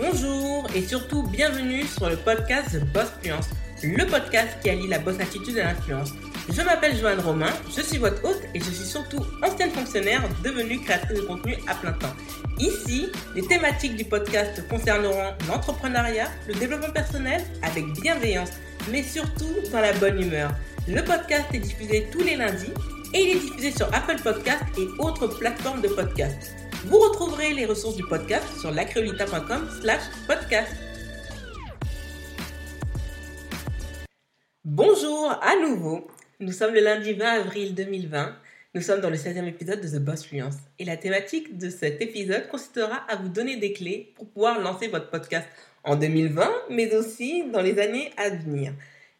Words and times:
Bonjour 0.00 0.66
et 0.74 0.80
surtout 0.80 1.24
bienvenue 1.24 1.84
sur 1.84 2.08
le 2.08 2.16
podcast 2.16 2.70
The 2.72 2.82
Boss 2.90 3.08
Fluence, 3.20 3.50
le 3.82 4.06
podcast 4.06 4.48
qui 4.62 4.70
allie 4.70 4.88
la 4.88 4.98
boss 4.98 5.20
attitude 5.20 5.58
et 5.58 5.62
l'influence. 5.62 6.14
Je 6.48 6.62
m'appelle 6.62 6.96
Joanne 6.96 7.20
Romain, 7.20 7.52
je 7.76 7.82
suis 7.82 7.98
votre 7.98 8.24
hôte 8.24 8.40
et 8.54 8.60
je 8.60 8.64
suis 8.64 8.86
surtout 8.86 9.22
ancienne 9.42 9.70
fonctionnaire 9.70 10.22
devenue 10.42 10.80
créatrice 10.80 11.18
de 11.18 11.26
contenu 11.26 11.54
à 11.66 11.74
plein 11.74 11.92
temps. 11.92 12.14
Ici, 12.58 13.12
les 13.34 13.42
thématiques 13.42 13.94
du 13.94 14.06
podcast 14.06 14.66
concerneront 14.70 15.34
l'entrepreneuriat, 15.46 16.28
le 16.48 16.54
développement 16.54 16.92
personnel 16.94 17.44
avec 17.60 17.92
bienveillance, 18.00 18.52
mais 18.90 19.02
surtout 19.02 19.54
dans 19.70 19.80
la 19.80 19.92
bonne 19.92 20.22
humeur. 20.22 20.50
Le 20.88 21.02
podcast 21.02 21.44
est 21.52 21.58
diffusé 21.58 22.06
tous 22.10 22.22
les 22.22 22.36
lundis 22.36 22.72
et 23.12 23.20
il 23.20 23.36
est 23.36 23.40
diffusé 23.40 23.70
sur 23.72 23.94
Apple 23.94 24.16
Podcast 24.22 24.64
et 24.78 24.86
autres 24.98 25.26
plateformes 25.26 25.82
de 25.82 25.88
podcast. 25.88 26.54
Vous 26.86 26.98
retrouverez 26.98 27.52
les 27.52 27.66
ressources 27.66 27.96
du 27.96 28.04
podcast 28.04 28.46
sur 28.58 28.70
lacreolita.com 28.70 29.68
slash 29.82 30.00
podcast. 30.26 30.72
Bonjour 34.64 35.30
à 35.42 35.56
nouveau. 35.60 36.06
Nous 36.40 36.52
sommes 36.52 36.72
le 36.72 36.80
lundi 36.80 37.12
20 37.12 37.26
avril 37.26 37.74
2020. 37.74 38.34
Nous 38.74 38.80
sommes 38.80 39.02
dans 39.02 39.10
le 39.10 39.16
16e 39.16 39.46
épisode 39.46 39.82
de 39.82 39.88
The 39.88 40.00
Boss 40.00 40.24
Fluence. 40.24 40.56
Et 40.78 40.86
la 40.86 40.96
thématique 40.96 41.58
de 41.58 41.68
cet 41.68 42.00
épisode 42.00 42.48
consistera 42.48 42.96
à 43.10 43.16
vous 43.16 43.28
donner 43.28 43.56
des 43.56 43.74
clés 43.74 44.14
pour 44.16 44.30
pouvoir 44.30 44.58
lancer 44.58 44.88
votre 44.88 45.10
podcast 45.10 45.46
en 45.84 45.96
2020, 45.96 46.50
mais 46.70 46.96
aussi 46.96 47.44
dans 47.52 47.60
les 47.60 47.78
années 47.78 48.10
à 48.16 48.30
venir. 48.30 48.72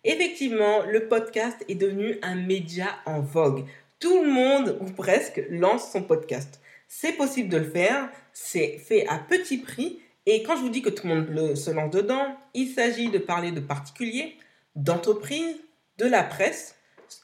Effectivement, 0.04 0.86
le 0.86 1.08
podcast 1.08 1.62
est 1.68 1.74
devenu 1.74 2.18
un 2.22 2.36
média 2.36 2.86
en 3.04 3.20
vogue. 3.20 3.66
Tout 3.98 4.22
le 4.24 4.30
monde, 4.30 4.78
ou 4.80 4.86
presque, 4.86 5.42
lance 5.50 5.92
son 5.92 6.02
podcast. 6.02 6.58
C'est 6.92 7.12
possible 7.12 7.48
de 7.48 7.58
le 7.58 7.70
faire, 7.70 8.10
c'est 8.32 8.78
fait 8.78 9.06
à 9.06 9.18
petit 9.18 9.58
prix, 9.58 10.00
et 10.26 10.42
quand 10.42 10.56
je 10.56 10.62
vous 10.62 10.70
dis 10.70 10.82
que 10.82 10.90
tout 10.90 11.06
le 11.06 11.14
monde 11.14 11.54
se 11.54 11.70
lance 11.70 11.92
dedans, 11.92 12.36
il 12.52 12.66
s'agit 12.66 13.10
de 13.10 13.18
parler 13.18 13.52
de 13.52 13.60
particuliers, 13.60 14.36
d'entreprises, 14.74 15.54
de 15.98 16.06
la 16.06 16.24
presse, 16.24 16.74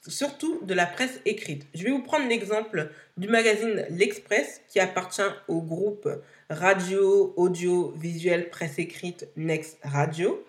surtout 0.06 0.60
de 0.62 0.72
la 0.72 0.86
presse 0.86 1.20
écrite. 1.24 1.66
Je 1.74 1.82
vais 1.82 1.90
vous 1.90 2.04
prendre 2.04 2.28
l'exemple 2.28 2.92
du 3.16 3.26
magazine 3.26 3.84
L'Express 3.90 4.62
qui 4.68 4.78
appartient 4.78 5.20
au 5.48 5.60
groupe 5.60 6.08
radio, 6.48 7.34
audio, 7.36 7.92
visuel, 7.96 8.50
presse 8.50 8.78
écrite 8.78 9.26
Next 9.36 9.78
Radio 9.82 10.44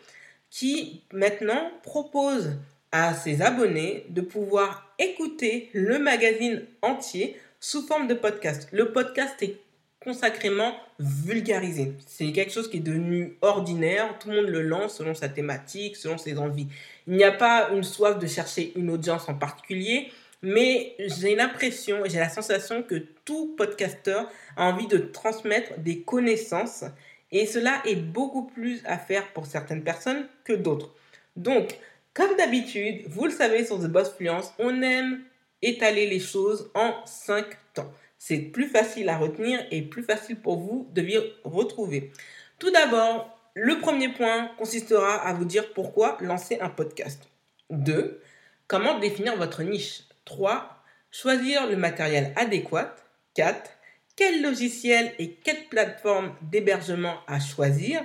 qui 0.52 1.02
maintenant 1.12 1.72
propose 1.82 2.52
à 2.92 3.16
ses 3.16 3.42
abonnés 3.42 4.06
de 4.10 4.22
pouvoir 4.22 4.94
écouter 5.00 5.72
le 5.74 5.98
magazine 5.98 6.68
entier 6.84 7.36
sous 7.60 7.86
forme 7.86 8.08
de 8.08 8.14
podcast. 8.14 8.70
Le 8.72 8.92
podcast 8.92 9.42
est 9.42 9.58
consacrément 10.00 10.74
vulgarisé. 11.00 11.94
C'est 12.06 12.32
quelque 12.32 12.52
chose 12.52 12.70
qui 12.70 12.78
est 12.78 12.82
devenu 12.82 13.38
ordinaire. 13.42 14.18
Tout 14.20 14.30
le 14.30 14.38
monde 14.38 14.50
le 14.50 14.62
lance 14.62 14.98
selon 14.98 15.14
sa 15.14 15.28
thématique, 15.28 15.96
selon 15.96 16.18
ses 16.18 16.38
envies. 16.38 16.68
Il 17.08 17.16
n'y 17.16 17.24
a 17.24 17.32
pas 17.32 17.70
une 17.74 17.84
soif 17.84 18.18
de 18.20 18.28
chercher 18.28 18.72
une 18.76 18.90
audience 18.90 19.28
en 19.28 19.34
particulier, 19.34 20.12
mais 20.42 20.96
j'ai 21.00 21.36
l'impression 21.36 22.04
j'ai 22.06 22.20
la 22.20 22.30
sensation 22.30 22.84
que 22.84 22.96
tout 23.26 23.56
podcasteur 23.58 24.30
a 24.56 24.66
envie 24.66 24.88
de 24.88 24.98
transmettre 24.98 25.80
des 25.80 26.02
connaissances 26.02 26.86
et 27.32 27.46
cela 27.46 27.82
est 27.86 27.96
beaucoup 27.96 28.46
plus 28.46 28.82
à 28.86 28.98
faire 28.98 29.34
pour 29.34 29.46
certaines 29.46 29.84
personnes 29.84 30.28
que 30.46 30.54
d'autres. 30.54 30.94
Donc, 31.36 31.78
comme 32.14 32.36
d'habitude, 32.38 33.02
vous 33.10 33.26
le 33.26 33.32
savez 33.32 33.66
sur 33.66 33.78
The 33.80 33.88
Boss 33.88 34.12
Fluence, 34.16 34.54
on 34.60 34.82
aime 34.82 35.22
étaler 35.62 36.08
les 36.08 36.20
choses 36.20 36.72
en 36.74 36.94
5 37.06 37.46
temps. 37.74 37.92
C'est 38.18 38.38
plus 38.38 38.68
facile 38.68 39.10
à 39.10 39.18
retenir 39.18 39.60
et 39.72 39.82
plus 39.82 40.04
facile 40.04 40.38
pour 40.38 40.58
vous 40.58 40.90
de 40.94 41.02
les 41.02 41.34
retrouver. 41.44 42.12
Tout 42.60 42.72
d'abord, 42.72 43.38
le 43.54 43.80
premier 43.80 44.10
point 44.10 44.52
consistera 44.58 45.16
à 45.16 45.34
vous 45.34 45.46
dire 45.46 45.74
pourquoi 45.74 46.18
lancer 46.22 46.60
un 46.60 46.70
podcast. 46.70 47.24
2. 47.70 48.22
Comment 48.68 49.00
définir 49.00 49.36
votre 49.38 49.64
niche. 49.64 50.04
3. 50.26 50.84
Choisir 51.12 51.68
le 51.68 51.76
matériel 51.76 52.34
adéquat. 52.36 52.96
4 53.36 53.72
quel 54.18 54.42
logiciel 54.42 55.14
et 55.20 55.36
quelle 55.36 55.68
plateforme 55.70 56.36
d'hébergement 56.42 57.18
à 57.28 57.40
choisir. 57.40 58.04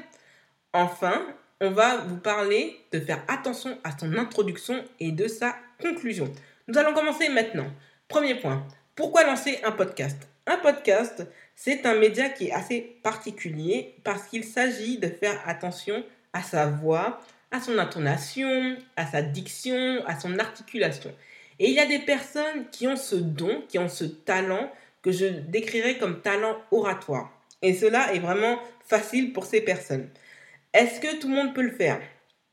Enfin, 0.75 1.27
on 1.61 1.71
va 1.71 1.97
vous 1.97 2.19
parler 2.19 2.79
de 2.93 3.01
faire 3.01 3.25
attention 3.29 3.79
à 3.83 3.99
son 3.99 4.17
introduction 4.17 4.85
et 5.01 5.11
de 5.11 5.27
sa 5.27 5.57
conclusion. 5.83 6.33
Nous 6.69 6.79
allons 6.79 6.95
commencer 6.95 7.29
maintenant. 7.29 7.67
Premier 8.09 8.37
point, 8.37 8.67
pourquoi 8.95 9.25
lancer 9.25 9.59
un 9.65 9.73
podcast? 9.73 10.29
Un 10.47 10.57
podcast, 10.59 11.27
c'est 11.55 11.87
un 11.87 11.95
média 11.95 12.29
qui 12.29 12.49
est 12.49 12.53
assez 12.53 12.97
particulier 13.03 13.95
parce 14.05 14.25
qu'il 14.25 14.45
s'agit 14.45 14.99
de 14.99 15.09
faire 15.09 15.41
attention 15.47 16.05
à 16.33 16.43
sa 16.43 16.67
voix, 16.67 17.21
à 17.51 17.61
son 17.61 17.79
intonation, 17.79 18.77
à 18.97 19.07
sa 19.07 19.23
diction, 19.23 20.03
à 20.07 20.19
son 20.19 20.39
articulation. 20.39 21.13
Et 21.59 21.69
il 21.69 21.75
y 21.75 21.81
a 21.81 21.87
des 21.87 22.01
personnes 22.01 22.69
qui 22.71 22.89
ont 22.89 22.97
ce 22.97 23.17
don, 23.17 23.63
qui 23.69 23.79
ont 23.79 23.89
ce 23.89 24.05
talent 24.05 24.71
que 25.03 25.13
je 25.13 25.27
décrirais 25.27 25.99
comme 25.99 26.23
talent 26.23 26.57
oratoire. 26.71 27.31
Et 27.61 27.75
cela 27.75 28.15
est 28.15 28.19
vraiment 28.19 28.59
facile 28.85 29.33
pour 29.33 29.47
ces 29.47 29.61
personnes. 29.61 30.09
Est-ce 30.73 31.01
que 31.01 31.21
tout 31.21 31.29
le 31.29 31.35
monde 31.35 31.55
peut 31.55 31.63
le 31.63 31.71
faire? 31.71 32.01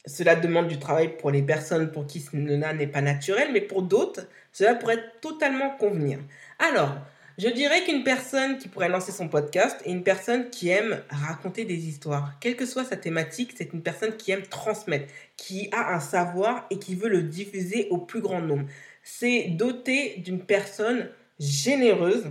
Cela 0.09 0.36
demande 0.36 0.68
du 0.68 0.80
travail 0.80 1.18
pour 1.18 1.30
les 1.30 1.44
personnes 1.44 1.92
pour 1.92 2.08
qui 2.08 2.20
cela 2.20 2.74
n'est 2.74 2.88
pas 2.88 3.02
naturel, 3.02 3.50
mais 3.53 3.62
pour 3.62 3.84
d'autres, 3.84 4.28
cela 4.52 4.74
pourrait 4.74 5.03
totalement 5.22 5.70
convenir. 5.78 6.20
Alors, 6.58 6.96
je 7.38 7.47
dirais 7.47 7.84
qu'une 7.86 8.03
personne 8.03 8.58
qui 8.58 8.68
pourrait 8.68 8.90
lancer 8.90 9.12
son 9.12 9.30
podcast 9.30 9.80
est 9.86 9.92
une 9.92 10.03
personne 10.03 10.50
qui 10.50 10.69
aime 10.69 11.02
raconter 11.09 11.64
des 11.64 11.88
histoires. 11.88 12.34
Quelle 12.42 12.56
que 12.56 12.66
soit 12.66 12.84
sa 12.84 12.98
thématique, 12.98 13.53
c'est 13.56 13.72
une 13.72 13.81
personne 13.81 14.18
qui 14.18 14.31
aime 14.31 14.42
transmettre, 14.42 15.14
qui 15.38 15.69
a 15.72 15.94
un 15.96 16.00
savoir 16.00 16.66
et 16.69 16.80
qui 16.80 16.96
veut 16.96 17.08
le 17.08 17.22
diffuser 17.22 17.88
au 17.92 18.00
plus 18.00 18.19
grand 18.19 18.42
nombre. 18.42 18.66
C'est 19.03 19.50
doté 19.52 20.18
d'une 20.18 20.42
personne 20.42 21.08
généreuse 21.40 22.25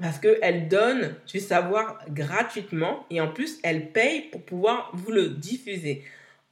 parce 0.00 0.18
qu'elle 0.18 0.68
donne 0.68 1.16
du 1.26 1.40
savoir 1.40 1.98
gratuitement 2.10 3.06
et 3.10 3.20
en 3.20 3.28
plus 3.28 3.58
elle 3.62 3.90
paye 3.90 4.22
pour 4.30 4.42
pouvoir 4.42 4.90
vous 4.94 5.10
le 5.10 5.28
diffuser. 5.28 6.04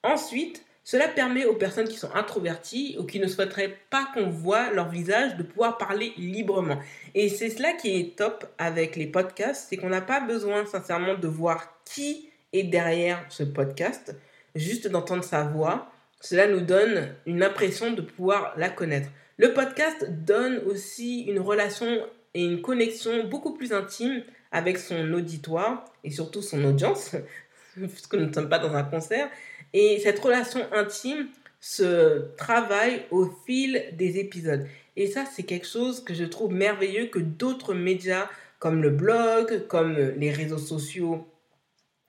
Ensuite, 0.02 0.64
cela 0.90 1.06
permet 1.06 1.44
aux 1.44 1.54
personnes 1.54 1.86
qui 1.86 1.96
sont 1.96 2.12
introverties 2.16 2.96
ou 2.98 3.04
qui 3.04 3.20
ne 3.20 3.28
souhaiteraient 3.28 3.76
pas 3.90 4.08
qu'on 4.12 4.28
voit 4.28 4.72
leur 4.72 4.88
visage 4.88 5.36
de 5.36 5.44
pouvoir 5.44 5.78
parler 5.78 6.12
librement. 6.16 6.80
Et 7.14 7.28
c'est 7.28 7.48
cela 7.48 7.74
qui 7.74 7.96
est 7.96 8.16
top 8.16 8.44
avec 8.58 8.96
les 8.96 9.06
podcasts, 9.06 9.68
c'est 9.68 9.76
qu'on 9.76 9.90
n'a 9.90 10.00
pas 10.00 10.18
besoin 10.18 10.66
sincèrement 10.66 11.14
de 11.14 11.28
voir 11.28 11.78
qui 11.84 12.28
est 12.52 12.64
derrière 12.64 13.24
ce 13.28 13.44
podcast, 13.44 14.16
juste 14.56 14.88
d'entendre 14.88 15.22
sa 15.22 15.44
voix. 15.44 15.92
Cela 16.20 16.48
nous 16.48 16.60
donne 16.60 17.14
une 17.24 17.44
impression 17.44 17.92
de 17.92 18.00
pouvoir 18.00 18.52
la 18.56 18.68
connaître. 18.68 19.10
Le 19.36 19.54
podcast 19.54 20.10
donne 20.10 20.58
aussi 20.66 21.20
une 21.20 21.38
relation 21.38 22.00
et 22.34 22.44
une 22.44 22.62
connexion 22.62 23.28
beaucoup 23.28 23.54
plus 23.54 23.72
intime 23.72 24.24
avec 24.50 24.76
son 24.76 25.12
auditoire 25.12 25.84
et 26.02 26.10
surtout 26.10 26.42
son 26.42 26.64
audience, 26.64 27.14
puisque 27.76 28.14
nous 28.14 28.26
ne 28.26 28.32
sommes 28.32 28.48
pas 28.48 28.58
dans 28.58 28.74
un 28.74 28.82
concert. 28.82 29.30
Et 29.72 30.00
cette 30.00 30.18
relation 30.18 30.60
intime 30.72 31.28
se 31.60 32.34
travaille 32.36 33.04
au 33.10 33.30
fil 33.46 33.84
des 33.92 34.18
épisodes. 34.18 34.66
Et 34.96 35.06
ça, 35.06 35.24
c'est 35.24 35.42
quelque 35.44 35.66
chose 35.66 36.02
que 36.02 36.14
je 36.14 36.24
trouve 36.24 36.52
merveilleux 36.52 37.06
que 37.06 37.18
d'autres 37.18 37.74
médias 37.74 38.28
comme 38.58 38.82
le 38.82 38.90
blog, 38.90 39.66
comme 39.68 39.94
les 39.94 40.30
réseaux 40.30 40.58
sociaux 40.58 41.26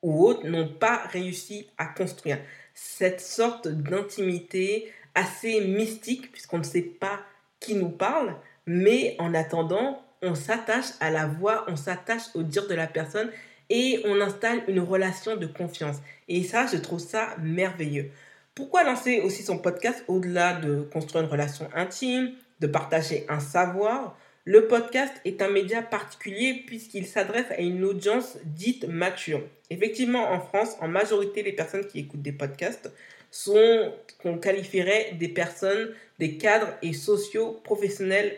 ou 0.02 0.26
autres 0.26 0.48
n'ont 0.48 0.68
pas 0.68 1.04
réussi 1.12 1.68
à 1.78 1.86
construire. 1.86 2.40
Cette 2.74 3.22
sorte 3.22 3.68
d'intimité, 3.68 4.92
assez 5.14 5.62
mystique, 5.62 6.32
puisqu'on 6.32 6.60
ne 6.60 6.64
sait 6.64 6.82
pas 6.82 7.20
qui 7.60 7.76
nous 7.76 7.90
parle, 7.90 8.36
mais 8.66 9.16
en 9.20 9.34
attendant, 9.34 10.02
on 10.22 10.36
s'attache 10.36 10.86
à 11.00 11.12
la 11.12 11.28
voix, 11.28 11.66
on 11.68 11.76
s'attache 11.76 12.24
au 12.34 12.44
dire 12.44 12.68
de 12.68 12.74
la 12.74 12.88
personne 12.88 13.30
et 13.72 14.02
on 14.04 14.20
installe 14.20 14.64
une 14.68 14.82
relation 14.82 15.38
de 15.38 15.48
confiance. 15.48 15.96
Et 16.28 16.44
ça, 16.44 16.68
je 16.68 16.78
trouve 16.78 17.00
ça 17.00 17.30
merveilleux. 17.42 18.12
Pourquoi 18.54 18.84
lancer 18.84 19.22
aussi 19.22 19.44
son 19.44 19.58
podcast 19.58 20.04
au-delà 20.10 20.60
de 20.60 20.82
construire 20.82 21.24
une 21.24 21.30
relation 21.30 21.70
intime, 21.74 22.34
de 22.60 22.68
partager 22.68 23.26
un 23.30 23.40
savoir? 23.40 24.18
Le 24.44 24.68
podcast 24.68 25.14
est 25.24 25.42
un 25.42 25.50
média 25.50 25.82
particulier 25.82 26.64
puisqu'il 26.68 27.08
s'adresse 27.08 27.50
à 27.52 27.62
une 27.62 27.86
audience 27.86 28.38
dite 28.44 28.88
mature. 28.90 29.42
Effectivement, 29.70 30.32
en 30.32 30.42
France, 30.42 30.76
en 30.82 30.90
majorité, 30.90 31.42
les 31.42 31.54
personnes 31.54 31.88
qui 31.88 32.00
écoutent 32.00 32.22
des 32.22 32.34
podcasts 32.34 32.92
sont 33.30 33.94
qu'on 34.22 34.38
qualifierait 34.38 35.14
des 35.18 35.30
personnes, 35.30 35.94
des 36.20 36.38
cadres 36.38 36.74
et 36.82 36.92
sociaux 36.92 37.62
professionnels 37.64 38.38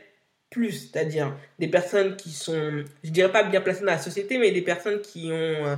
plus, 0.54 0.92
c'est-à-dire 0.92 1.36
des 1.60 1.68
personnes 1.68 2.16
qui 2.16 2.30
sont, 2.30 2.86
je 3.04 3.10
dirais 3.10 3.32
pas 3.32 3.44
bien 3.44 3.60
placées 3.60 3.82
dans 3.82 3.88
la 3.88 3.98
société, 3.98 4.38
mais 4.38 4.52
des 4.52 4.62
personnes 4.62 5.02
qui 5.02 5.30
ont 5.32 5.66
euh, 5.66 5.76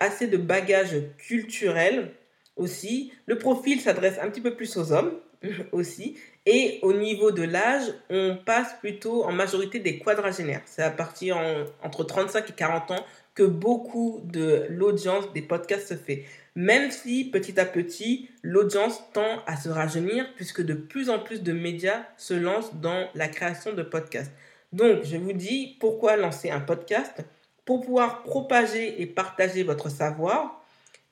assez 0.00 0.28
de 0.28 0.36
bagages 0.36 0.96
culturels 1.18 2.12
aussi. 2.56 3.12
Le 3.26 3.36
profil 3.36 3.80
s'adresse 3.80 4.18
un 4.22 4.30
petit 4.30 4.40
peu 4.40 4.54
plus 4.54 4.76
aux 4.76 4.92
hommes 4.92 5.18
aussi. 5.72 6.16
Et 6.46 6.78
au 6.82 6.92
niveau 6.92 7.32
de 7.32 7.42
l'âge, 7.42 7.92
on 8.08 8.36
passe 8.36 8.74
plutôt 8.80 9.24
en 9.24 9.32
majorité 9.32 9.80
des 9.80 9.98
quadragénaires. 9.98 10.62
C'est 10.64 10.82
à 10.82 10.90
partir 10.90 11.36
entre 11.82 12.04
35 12.04 12.48
et 12.48 12.52
40 12.52 12.90
ans 12.92 13.04
que 13.34 13.42
beaucoup 13.42 14.20
de 14.24 14.66
l'audience 14.70 15.32
des 15.32 15.42
podcasts 15.42 15.88
se 15.88 15.94
fait. 15.94 16.24
Même 16.54 16.90
si 16.90 17.24
petit 17.30 17.60
à 17.60 17.66
petit, 17.66 18.30
l'audience 18.42 19.02
tend 19.12 19.42
à 19.46 19.56
se 19.56 19.68
rajeunir 19.68 20.24
puisque 20.36 20.64
de 20.64 20.72
plus 20.72 21.10
en 21.10 21.18
plus 21.18 21.42
de 21.42 21.52
médias 21.52 22.04
se 22.16 22.32
lancent 22.32 22.74
dans 22.76 23.08
la 23.14 23.28
création 23.28 23.72
de 23.72 23.82
podcasts. 23.82 24.32
Donc, 24.72 25.04
je 25.04 25.16
vous 25.16 25.32
dis 25.32 25.76
pourquoi 25.80 26.16
lancer 26.16 26.50
un 26.50 26.60
podcast 26.60 27.24
pour 27.66 27.82
pouvoir 27.82 28.22
propager 28.22 29.02
et 29.02 29.06
partager 29.06 29.64
votre 29.64 29.90
savoir, 29.90 30.55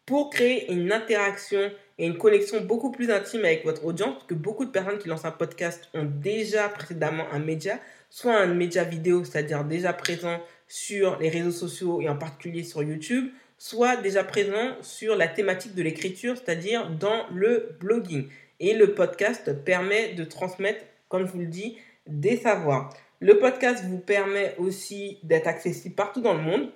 pour 0.07 0.31
créer 0.31 0.71
une 0.73 0.93
interaction 0.93 1.71
et 1.99 2.07
une 2.07 2.19
connexion 2.19 2.61
beaucoup 2.61 2.91
plus 2.91 3.11
intime 3.11 3.45
avec 3.45 3.65
votre 3.65 3.85
audience, 3.85 4.15
parce 4.15 4.27
que 4.27 4.35
beaucoup 4.35 4.65
de 4.65 4.71
personnes 4.71 4.99
qui 4.99 5.09
lancent 5.09 5.25
un 5.25 5.31
podcast 5.31 5.89
ont 5.95 6.05
déjà 6.05 6.69
précédemment 6.69 7.25
un 7.33 7.39
média, 7.39 7.79
soit 8.11 8.37
un 8.37 8.47
média 8.47 8.85
vidéo, 8.85 9.25
c'est-à-dire 9.25 9.65
déjà 9.65 9.93
présent 9.93 10.41
sur 10.67 11.19
les 11.21 11.29
réseaux 11.29 11.53
sociaux 11.53 12.01
et 12.01 12.09
en 12.09 12.17
particulier 12.17 12.65
sur 12.65 12.83
YouTube, 12.83 13.31
soit 13.59 13.97
déjà 13.97 14.25
présent 14.25 14.77
sur 14.83 15.17
la 15.17 15.29
thématique 15.29 15.75
de 15.75 15.83
l'écriture, 15.83 16.37
c'est-à-dire 16.37 16.91
dans 16.91 17.27
le 17.33 17.77
blogging. 17.81 18.29
Et 18.61 18.75
le 18.75 18.95
podcast 18.95 19.65
permet 19.65 20.15
de 20.15 20.25
transmettre, 20.25 20.81
comme 21.09 21.27
je 21.27 21.33
vous 21.33 21.41
le 21.41 21.47
dis, 21.47 21.79
des 22.07 22.37
savoirs. 22.37 22.91
Le 23.21 23.39
podcast 23.39 23.85
vous 23.87 23.99
permet 23.99 24.55
aussi 24.59 25.19
d'être 25.23 25.47
accessible 25.47 25.95
partout 25.95 26.21
dans 26.21 26.35
le 26.35 26.43
monde 26.43 26.71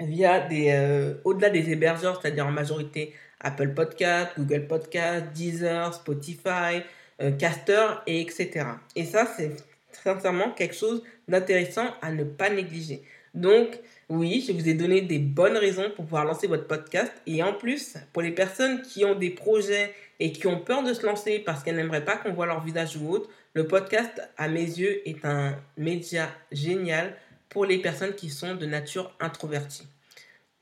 via 0.00 0.40
des, 0.40 0.70
euh, 0.70 1.14
au-delà 1.24 1.50
des 1.50 1.70
hébergeurs, 1.70 2.20
c'est-à-dire 2.20 2.46
en 2.46 2.52
majorité 2.52 3.14
Apple 3.40 3.74
Podcast, 3.74 4.32
Google 4.38 4.66
Podcast, 4.66 5.26
Deezer, 5.34 5.94
Spotify, 5.94 6.82
euh, 7.22 7.30
Caster, 7.32 7.86
et 8.06 8.20
etc. 8.20 8.66
Et 8.96 9.04
ça, 9.04 9.26
c'est 9.36 9.52
sincèrement 9.92 10.50
quelque 10.50 10.74
chose 10.74 11.02
d'intéressant 11.28 11.86
à 12.02 12.10
ne 12.10 12.24
pas 12.24 12.50
négliger. 12.50 13.02
Donc, 13.34 13.78
oui, 14.08 14.44
je 14.46 14.52
vous 14.52 14.68
ai 14.68 14.74
donné 14.74 15.00
des 15.00 15.18
bonnes 15.18 15.56
raisons 15.56 15.90
pour 15.96 16.04
pouvoir 16.04 16.24
lancer 16.24 16.46
votre 16.46 16.66
podcast. 16.66 17.12
Et 17.26 17.42
en 17.42 17.52
plus, 17.52 17.96
pour 18.12 18.22
les 18.22 18.30
personnes 18.30 18.82
qui 18.82 19.04
ont 19.04 19.14
des 19.14 19.30
projets 19.30 19.92
et 20.20 20.30
qui 20.30 20.46
ont 20.46 20.60
peur 20.60 20.82
de 20.84 20.92
se 20.94 21.04
lancer 21.04 21.40
parce 21.40 21.62
qu'elles 21.62 21.76
n'aimeraient 21.76 22.04
pas 22.04 22.16
qu'on 22.16 22.32
voit 22.32 22.46
leur 22.46 22.62
visage 22.62 22.96
ou 22.96 23.10
autre, 23.10 23.28
le 23.54 23.66
podcast, 23.66 24.20
à 24.36 24.48
mes 24.48 24.64
yeux, 24.64 25.08
est 25.08 25.24
un 25.24 25.56
média 25.76 26.28
génial 26.52 27.16
pour 27.54 27.64
les 27.64 27.78
personnes 27.78 28.14
qui 28.14 28.28
sont 28.28 28.56
de 28.56 28.66
nature 28.66 29.16
introvertie. 29.20 29.86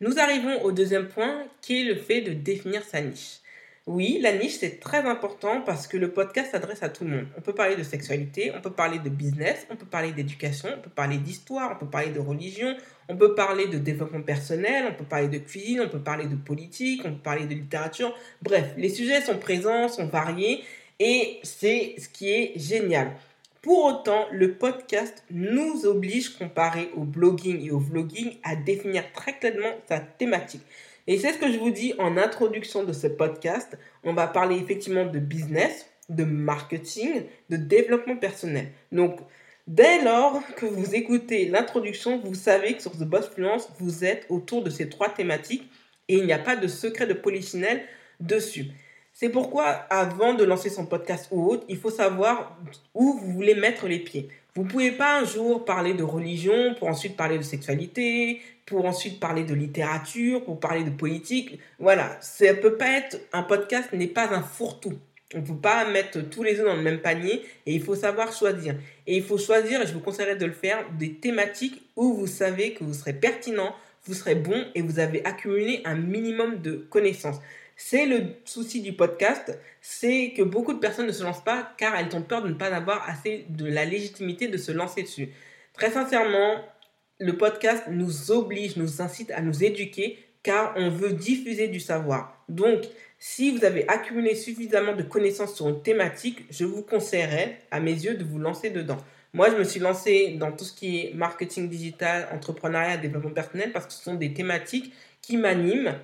Nous 0.00 0.20
arrivons 0.20 0.62
au 0.62 0.72
deuxième 0.72 1.08
point 1.08 1.44
qui 1.62 1.80
est 1.80 1.84
le 1.84 1.96
fait 1.96 2.20
de 2.20 2.34
définir 2.34 2.84
sa 2.84 3.00
niche. 3.00 3.38
Oui, 3.86 4.18
la 4.20 4.32
niche, 4.32 4.58
c'est 4.60 4.78
très 4.78 4.98
important 4.98 5.62
parce 5.62 5.88
que 5.88 5.96
le 5.96 6.12
podcast 6.12 6.52
s'adresse 6.52 6.82
à 6.82 6.90
tout 6.90 7.04
le 7.04 7.10
monde. 7.10 7.26
On 7.36 7.40
peut 7.40 7.54
parler 7.54 7.76
de 7.76 7.82
sexualité, 7.82 8.52
on 8.54 8.60
peut 8.60 8.70
parler 8.70 8.98
de 8.98 9.08
business, 9.08 9.66
on 9.70 9.76
peut 9.76 9.86
parler 9.86 10.12
d'éducation, 10.12 10.68
on 10.76 10.80
peut 10.80 10.90
parler 10.90 11.16
d'histoire, 11.16 11.72
on 11.72 11.78
peut 11.84 11.90
parler 11.90 12.10
de 12.10 12.20
religion, 12.20 12.76
on 13.08 13.16
peut 13.16 13.34
parler 13.34 13.66
de 13.68 13.78
développement 13.78 14.22
personnel, 14.22 14.84
on 14.88 14.94
peut 14.94 15.04
parler 15.04 15.28
de 15.28 15.38
cuisine, 15.38 15.80
on 15.80 15.88
peut 15.88 15.98
parler 15.98 16.26
de 16.26 16.36
politique, 16.36 17.02
on 17.06 17.14
peut 17.14 17.22
parler 17.22 17.46
de 17.46 17.54
littérature. 17.54 18.14
Bref, 18.42 18.74
les 18.76 18.90
sujets 18.90 19.22
sont 19.22 19.38
présents, 19.38 19.88
sont 19.88 20.06
variés 20.06 20.62
et 21.00 21.40
c'est 21.42 21.96
ce 21.98 22.08
qui 22.10 22.28
est 22.30 22.52
génial. 22.54 23.16
Pour 23.62 23.84
autant, 23.84 24.26
le 24.32 24.54
podcast 24.54 25.22
nous 25.30 25.86
oblige, 25.86 26.30
comparé 26.30 26.90
au 26.96 27.04
blogging 27.04 27.64
et 27.64 27.70
au 27.70 27.78
vlogging, 27.78 28.32
à 28.42 28.56
définir 28.56 29.04
très 29.12 29.38
clairement 29.38 29.76
sa 29.88 30.00
thématique. 30.00 30.62
Et 31.06 31.16
c'est 31.16 31.32
ce 31.32 31.38
que 31.38 31.52
je 31.52 31.58
vous 31.58 31.70
dis 31.70 31.94
en 32.00 32.16
introduction 32.16 32.82
de 32.82 32.92
ce 32.92 33.06
podcast. 33.06 33.78
On 34.02 34.14
va 34.14 34.26
parler 34.26 34.56
effectivement 34.56 35.06
de 35.06 35.20
business, 35.20 35.86
de 36.08 36.24
marketing, 36.24 37.22
de 37.50 37.56
développement 37.56 38.16
personnel. 38.16 38.72
Donc, 38.90 39.20
dès 39.68 40.02
lors 40.02 40.42
que 40.56 40.66
vous 40.66 40.96
écoutez 40.96 41.46
l'introduction, 41.46 42.18
vous 42.18 42.34
savez 42.34 42.74
que 42.74 42.82
sur 42.82 42.90
The 42.90 43.04
Boss 43.04 43.28
Fluence, 43.28 43.68
vous 43.78 44.04
êtes 44.04 44.26
autour 44.28 44.64
de 44.64 44.70
ces 44.70 44.88
trois 44.88 45.08
thématiques 45.08 45.70
et 46.08 46.16
il 46.16 46.26
n'y 46.26 46.32
a 46.32 46.40
pas 46.40 46.56
de 46.56 46.66
secret 46.66 47.06
de 47.06 47.14
polichinelle 47.14 47.84
dessus. 48.18 48.72
C'est 49.22 49.28
pourquoi, 49.28 49.66
avant 49.88 50.34
de 50.34 50.42
lancer 50.42 50.68
son 50.68 50.84
podcast 50.84 51.28
ou 51.30 51.48
autre, 51.48 51.64
il 51.68 51.76
faut 51.76 51.92
savoir 51.92 52.58
où 52.92 53.20
vous 53.20 53.32
voulez 53.32 53.54
mettre 53.54 53.86
les 53.86 54.00
pieds. 54.00 54.28
Vous 54.56 54.64
ne 54.64 54.68
pouvez 54.68 54.90
pas 54.90 55.20
un 55.20 55.24
jour 55.24 55.64
parler 55.64 55.94
de 55.94 56.02
religion 56.02 56.74
pour 56.76 56.88
ensuite 56.88 57.16
parler 57.16 57.38
de 57.38 57.44
sexualité, 57.44 58.40
pour 58.66 58.84
ensuite 58.84 59.20
parler 59.20 59.44
de 59.44 59.54
littérature, 59.54 60.42
pour 60.42 60.58
parler 60.58 60.82
de 60.82 60.90
politique. 60.90 61.60
Voilà, 61.78 62.18
ça 62.20 62.52
peut 62.54 62.74
pas 62.74 62.98
être 62.98 63.20
un 63.32 63.44
podcast 63.44 63.92
n'est 63.92 64.08
pas 64.08 64.26
un 64.34 64.42
fourre-tout. 64.42 64.98
On 65.36 65.38
ne 65.38 65.46
peut 65.46 65.54
pas 65.54 65.84
mettre 65.84 66.20
tous 66.28 66.42
les 66.42 66.58
œufs 66.58 66.66
dans 66.66 66.74
le 66.74 66.82
même 66.82 66.98
panier 66.98 67.44
et 67.64 67.74
il 67.74 67.80
faut 67.80 67.94
savoir 67.94 68.32
choisir. 68.32 68.74
Et 69.06 69.18
il 69.18 69.22
faut 69.22 69.38
choisir, 69.38 69.82
et 69.82 69.86
je 69.86 69.92
vous 69.92 70.00
conseillerais 70.00 70.34
de 70.34 70.46
le 70.46 70.52
faire, 70.52 70.84
des 70.98 71.14
thématiques 71.14 71.80
où 71.94 72.12
vous 72.12 72.26
savez 72.26 72.72
que 72.72 72.82
vous 72.82 72.92
serez 72.92 73.12
pertinent, 73.12 73.72
vous 74.04 74.14
serez 74.14 74.34
bon 74.34 74.64
et 74.74 74.82
vous 74.82 74.98
avez 74.98 75.24
accumulé 75.24 75.80
un 75.84 75.94
minimum 75.94 76.60
de 76.60 76.72
connaissances. 76.90 77.38
C'est 77.84 78.06
le 78.06 78.36
souci 78.44 78.80
du 78.80 78.92
podcast, 78.92 79.58
c'est 79.80 80.32
que 80.36 80.42
beaucoup 80.42 80.72
de 80.72 80.78
personnes 80.78 81.08
ne 81.08 81.12
se 81.12 81.24
lancent 81.24 81.44
pas 81.44 81.74
car 81.76 81.96
elles 81.96 82.14
ont 82.14 82.22
peur 82.22 82.40
de 82.40 82.48
ne 82.48 82.54
pas 82.54 82.72
avoir 82.72 83.06
assez 83.10 83.44
de 83.48 83.66
la 83.66 83.84
légitimité 83.84 84.46
de 84.46 84.56
se 84.56 84.70
lancer 84.70 85.02
dessus. 85.02 85.30
Très 85.74 85.90
sincèrement, 85.90 86.64
le 87.18 87.36
podcast 87.36 87.84
nous 87.90 88.30
oblige, 88.30 88.76
nous 88.76 89.02
incite 89.02 89.32
à 89.32 89.42
nous 89.42 89.64
éduquer 89.64 90.16
car 90.44 90.72
on 90.76 90.90
veut 90.90 91.12
diffuser 91.12 91.66
du 91.66 91.80
savoir. 91.80 92.42
Donc, 92.48 92.84
si 93.18 93.50
vous 93.50 93.64
avez 93.64 93.86
accumulé 93.88 94.36
suffisamment 94.36 94.94
de 94.94 95.02
connaissances 95.02 95.56
sur 95.56 95.68
une 95.68 95.82
thématique, 95.82 96.46
je 96.50 96.64
vous 96.64 96.82
conseillerais, 96.82 97.58
à 97.72 97.80
mes 97.80 97.92
yeux, 97.92 98.14
de 98.14 98.24
vous 98.24 98.38
lancer 98.38 98.70
dedans. 98.70 98.98
Moi, 99.34 99.50
je 99.50 99.56
me 99.56 99.64
suis 99.64 99.80
lancé 99.80 100.36
dans 100.38 100.52
tout 100.52 100.64
ce 100.64 100.72
qui 100.72 101.00
est 101.00 101.14
marketing 101.14 101.68
digital, 101.68 102.28
entrepreneuriat, 102.32 102.96
développement 102.96 103.30
personnel 103.30 103.72
parce 103.72 103.86
que 103.86 103.92
ce 103.92 104.04
sont 104.04 104.14
des 104.14 104.32
thématiques 104.32 104.94
qui 105.20 105.36
m'animent 105.36 105.94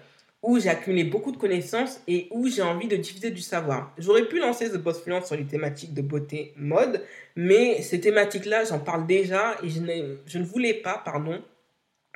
où 0.43 0.59
j'ai 0.59 0.69
accumulé 0.69 1.05
beaucoup 1.05 1.33
de 1.33 1.37
connaissances 1.37 2.01
et 2.07 2.29
où 2.31 2.49
j'ai 2.49 2.63
envie 2.63 2.87
de 2.87 2.97
diffuser 2.97 3.31
du 3.31 3.41
savoir. 3.41 3.93
J'aurais 3.99 4.27
pu 4.27 4.39
lancer 4.39 4.71
The 4.71 4.77
Boss 4.77 5.03
Fluence 5.03 5.27
sur 5.27 5.37
les 5.37 5.47
thématiques 5.47 5.95
de 5.95 6.03
beauté, 6.03 6.53
mode, 6.57 7.03
mais 7.35 7.83
ces 7.83 8.01
thématiques-là, 8.01 8.65
j'en 8.65 8.79
parle 8.79 9.07
déjà 9.07 9.57
et 9.63 9.69
je, 9.69 9.81
je 10.27 10.39
ne 10.39 10.45
voulais 10.45 10.75
pas, 10.75 11.03
pardon, 11.05 11.43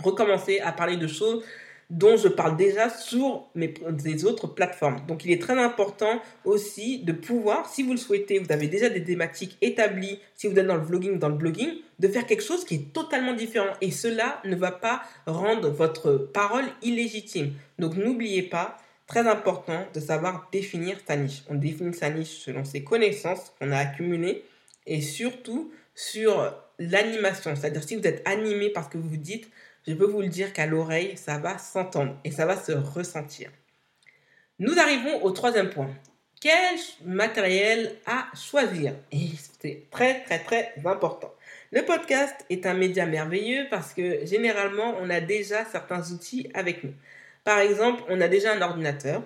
recommencer 0.01 0.61
à 0.61 0.73
parler 0.73 0.97
de 0.97 1.07
choses 1.07 1.45
dont 1.93 2.17
je 2.17 2.29
parle 2.29 2.57
déjà 2.57 2.89
sur 2.89 3.45
mes, 3.55 3.75
des 3.91 4.25
autres 4.25 4.47
plateformes. 4.47 5.05
Donc 5.07 5.27
il 5.27 5.31
est 5.31 5.41
très 5.41 5.63
important 5.63 6.23
aussi 6.47 7.01
de 7.01 7.13
pouvoir, 7.13 7.69
si 7.69 7.83
vous 7.83 7.93
le 7.93 7.99
souhaitez, 7.99 8.39
vous 8.39 8.51
avez 8.51 8.67
déjà 8.67 8.89
des 8.89 9.05
thématiques 9.05 9.59
établies, 9.61 10.19
si 10.35 10.47
vous 10.47 10.59
êtes 10.59 10.67
dans 10.67 10.77
le 10.77 10.83
vlogging, 10.83 11.19
dans 11.19 11.29
le 11.29 11.35
blogging, 11.35 11.69
de 11.99 12.09
faire 12.09 12.27
quelque 12.27 12.43
chose 12.43 12.65
qui 12.65 12.77
est 12.77 12.93
totalement 12.95 13.35
différent. 13.35 13.75
Et 13.83 13.91
cela 13.91 14.41
ne 14.47 14.57
va 14.57 14.73
pas 14.73 15.03
rendre 15.27 15.69
votre 15.69 16.17
parole 16.17 16.65
illégitime. 16.81 17.53
Donc 17.79 17.95
n'oubliez 17.97 18.43
pas, 18.43 18.79
très 19.07 19.29
important 19.29 19.85
de 19.93 20.01
savoir 20.01 20.49
définir 20.51 20.97
sa 21.07 21.17
niche. 21.17 21.43
On 21.51 21.57
définit 21.57 21.93
sa 21.93 22.09
niche 22.09 22.39
selon 22.39 22.65
ses 22.65 22.83
connaissances 22.83 23.53
qu'on 23.59 23.71
a 23.71 23.77
accumulées 23.77 24.45
et 24.87 25.03
surtout 25.03 25.71
sur 25.95 26.55
l'animation. 26.79 27.55
C'est-à-dire 27.55 27.85
si 27.85 27.97
vous 27.97 28.07
êtes 28.07 28.27
animé 28.27 28.71
parce 28.71 28.89
que 28.89 28.97
vous 28.97 29.11
vous 29.11 29.17
dites 29.19 29.51
je 29.87 29.95
peux 29.95 30.07
vous 30.07 30.21
le 30.21 30.29
dire 30.29 30.53
qu'à 30.53 30.67
l'oreille, 30.67 31.17
ça 31.17 31.39
va 31.39 31.59
s'entendre 31.59 32.17
et 32.25 32.31
ça 32.31 32.47
va 32.47 32.57
se 32.57 32.73
ressentir. 32.73 33.51
Nous 34.59 34.79
arrivons 34.79 35.23
au 35.25 35.31
troisième 35.31 35.71
point. 35.71 35.91
Quel 36.41 36.79
matériel 37.05 37.97
à 38.07 38.27
choisir? 38.35 38.95
Et 39.13 39.31
c'est 39.61 39.89
très 39.91 40.23
très 40.25 40.41
très 40.41 40.73
important. 40.85 41.33
Le 41.71 41.85
podcast 41.85 42.35
est 42.51 42.67
un 42.67 42.75
média 42.75 43.07
merveilleux 43.07 43.67
parce 43.71 43.95
que 43.95 44.27
généralement, 44.27 44.95
on 45.01 45.09
a 45.09 45.21
déjà 45.21 45.65
certains 45.65 46.11
outils 46.13 46.51
avec 46.55 46.85
nous. 46.85 46.93
Par 47.45 47.59
exemple, 47.59 48.03
on 48.09 48.21
a 48.21 48.29
déjà 48.29 48.53
un 48.53 48.61
ordinateur. 48.61 49.23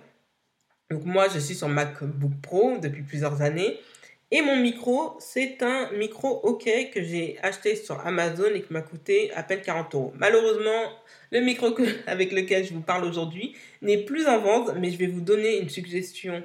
Donc 0.90 1.04
moi, 1.04 1.28
je 1.28 1.38
suis 1.38 1.54
sur 1.54 1.68
MacBook 1.68 2.32
Pro 2.42 2.78
depuis 2.78 3.02
plusieurs 3.02 3.42
années 3.42 3.80
et 4.32 4.42
mon 4.42 4.56
micro, 4.56 5.16
c'est 5.20 5.62
un 5.62 5.92
micro 5.92 6.40
OK 6.42 6.68
que 6.92 7.02
j'ai 7.02 7.38
acheté 7.42 7.76
sur 7.76 8.04
Amazon 8.04 8.48
et 8.54 8.62
qui 8.62 8.72
m'a 8.72 8.82
coûté 8.82 9.32
à 9.34 9.44
peine 9.44 9.60
40 9.60 9.94
euros. 9.94 10.12
Malheureusement, 10.16 10.90
le 11.30 11.40
micro 11.40 11.68
avec 12.08 12.32
lequel 12.32 12.64
je 12.64 12.74
vous 12.74 12.80
parle 12.80 13.04
aujourd'hui 13.04 13.54
n'est 13.82 14.04
plus 14.04 14.26
en 14.26 14.40
vente, 14.40 14.74
mais 14.80 14.90
je 14.90 14.98
vais 14.98 15.06
vous 15.06 15.20
donner 15.20 15.60
une 15.60 15.68
suggestion 15.68 16.42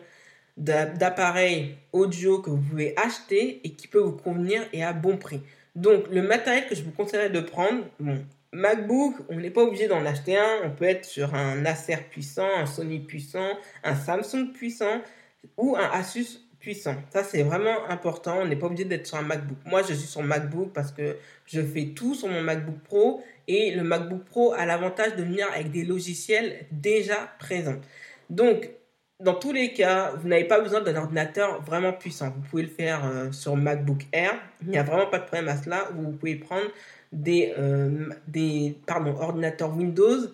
d'appareil 0.57 1.75
audio 1.91 2.39
que 2.39 2.51
vous 2.51 2.61
pouvez 2.61 2.93
acheter 2.97 3.61
et 3.63 3.71
qui 3.71 3.87
peut 3.87 3.99
vous 3.99 4.11
convenir 4.11 4.61
et 4.73 4.83
à 4.83 4.93
bon 4.93 5.17
prix. 5.17 5.41
Donc, 5.75 6.07
le 6.11 6.21
matériel 6.21 6.67
que 6.67 6.75
je 6.75 6.83
vous 6.83 6.91
conseillerais 6.91 7.29
de 7.29 7.39
prendre, 7.39 7.85
bon, 7.99 8.23
MacBook, 8.53 9.15
on 9.29 9.37
n'est 9.37 9.49
pas 9.49 9.63
obligé 9.63 9.87
d'en 9.87 10.05
acheter 10.05 10.37
un. 10.37 10.59
On 10.65 10.71
peut 10.71 10.85
être 10.85 11.05
sur 11.05 11.33
un 11.33 11.65
Acer 11.65 11.97
puissant, 12.11 12.49
un 12.57 12.65
Sony 12.65 12.99
puissant, 12.99 13.57
un 13.83 13.95
Samsung 13.95 14.51
puissant 14.53 15.01
ou 15.57 15.75
un 15.77 15.89
Asus 15.89 16.41
puissant. 16.61 16.95
Ça, 17.11 17.23
c'est 17.23 17.43
vraiment 17.43 17.89
important. 17.89 18.37
On 18.41 18.45
n'est 18.45 18.55
pas 18.55 18.67
obligé 18.67 18.85
d'être 18.85 19.07
sur 19.07 19.17
un 19.17 19.23
MacBook. 19.23 19.57
Moi, 19.65 19.81
je 19.81 19.93
suis 19.93 20.07
sur 20.07 20.21
MacBook 20.21 20.71
parce 20.73 20.91
que 20.91 21.17
je 21.45 21.61
fais 21.61 21.87
tout 21.87 22.15
sur 22.15 22.29
mon 22.29 22.41
MacBook 22.41 22.79
Pro 22.83 23.21
et 23.47 23.71
le 23.71 23.83
MacBook 23.83 24.23
Pro 24.23 24.53
a 24.53 24.65
l'avantage 24.65 25.15
de 25.15 25.23
venir 25.23 25.47
avec 25.53 25.71
des 25.71 25.83
logiciels 25.83 26.65
déjà 26.71 27.33
présents. 27.39 27.81
Donc, 28.29 28.69
dans 29.19 29.33
tous 29.33 29.51
les 29.51 29.73
cas, 29.73 30.13
vous 30.17 30.27
n'avez 30.27 30.45
pas 30.45 30.61
besoin 30.61 30.81
d'un 30.81 30.95
ordinateur 30.95 31.61
vraiment 31.63 31.93
puissant. 31.93 32.33
Vous 32.35 32.41
pouvez 32.49 32.63
le 32.63 32.69
faire 32.69 33.05
euh, 33.05 33.31
sur 33.31 33.55
MacBook 33.55 34.05
Air. 34.13 34.33
Il 34.61 34.69
n'y 34.69 34.77
a 34.77 34.83
vraiment 34.83 35.07
pas 35.07 35.19
de 35.19 35.25
problème 35.25 35.49
à 35.49 35.57
cela. 35.57 35.89
Vous 35.93 36.11
pouvez 36.11 36.35
prendre 36.35 36.67
des, 37.11 37.53
euh, 37.57 38.09
des 38.27 38.77
pardon, 38.85 39.15
ordinateurs 39.19 39.75
Windows 39.75 40.27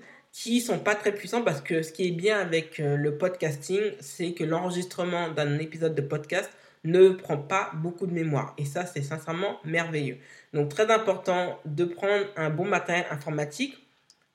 qui 0.43 0.61
sont 0.61 0.77
pas 0.77 0.93
très 0.93 1.13
puissants 1.13 1.41
parce 1.41 1.61
que 1.61 1.81
ce 1.81 1.91
qui 1.91 2.07
est 2.07 2.11
bien 2.11 2.39
avec 2.39 2.79
euh, 2.79 2.95
le 2.95 3.17
podcasting, 3.17 3.81
c'est 3.99 4.33
que 4.33 4.43
l'enregistrement 4.43 5.29
d'un 5.29 5.57
épisode 5.57 5.95
de 5.95 6.01
podcast 6.01 6.51
ne 6.83 7.09
prend 7.09 7.37
pas 7.37 7.71
beaucoup 7.73 8.05
de 8.05 8.13
mémoire. 8.13 8.53
Et 8.59 8.65
ça, 8.65 8.85
c'est 8.85 9.01
sincèrement 9.01 9.59
merveilleux. 9.65 10.17
Donc, 10.53 10.69
très 10.69 10.91
important 10.91 11.59
de 11.65 11.85
prendre 11.85 12.27
un 12.35 12.51
bon 12.51 12.65
matériel 12.65 13.07
informatique. 13.09 13.79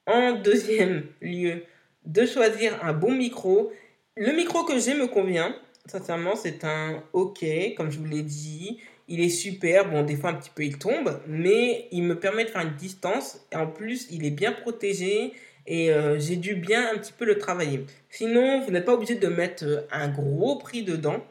En 0.06 0.32
deuxième 0.32 1.04
lieu, 1.21 1.62
de 2.04 2.26
choisir 2.26 2.85
un 2.85 2.92
bon 2.92 3.12
micro. 3.12 3.73
Le 4.16 4.32
micro 4.32 4.64
que 4.64 4.80
j'ai 4.80 4.94
me 4.94 5.06
convient. 5.06 5.54
Sincèrement, 5.87 6.35
c'est 6.35 6.64
un 6.64 7.00
OK, 7.12 7.44
comme 7.76 7.92
je 7.92 7.99
vous 7.99 8.06
l'ai 8.06 8.23
dit. 8.23 8.80
Il 9.06 9.21
est 9.21 9.30
super. 9.30 9.88
Bon, 9.88 10.02
des 10.02 10.16
fois, 10.16 10.30
un 10.30 10.35
petit 10.35 10.50
peu, 10.52 10.64
il 10.64 10.78
tombe. 10.78 11.21
Mais 11.28 11.87
il 11.92 12.02
me 12.02 12.18
permet 12.18 12.44
de 12.44 12.50
faire 12.50 12.62
une 12.62 12.75
distance. 12.75 13.40
Et 13.52 13.56
en 13.56 13.68
plus, 13.68 14.09
il 14.11 14.26
est 14.26 14.30
bien 14.30 14.50
protégé. 14.50 15.32
Et 15.66 15.90
euh, 15.90 16.19
j'ai 16.19 16.37
dû 16.37 16.54
bien 16.54 16.92
un 16.92 16.99
petit 16.99 17.12
peu 17.12 17.25
le 17.25 17.38
travailler. 17.38 17.87
Sinon, 18.11 18.61
vous 18.61 18.71
n'êtes 18.71 18.85
pas 18.85 18.95
obligé 18.95 19.14
de 19.14 19.28
mettre 19.28 19.64
euh, 19.64 19.81
un 19.90 20.09
gros 20.09 20.57
prix 20.57 20.83
dedans. 20.83 21.25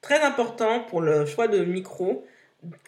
Très 0.00 0.20
important 0.20 0.80
pour 0.80 1.00
le 1.00 1.26
choix 1.26 1.48
de 1.48 1.64
micro, 1.64 2.26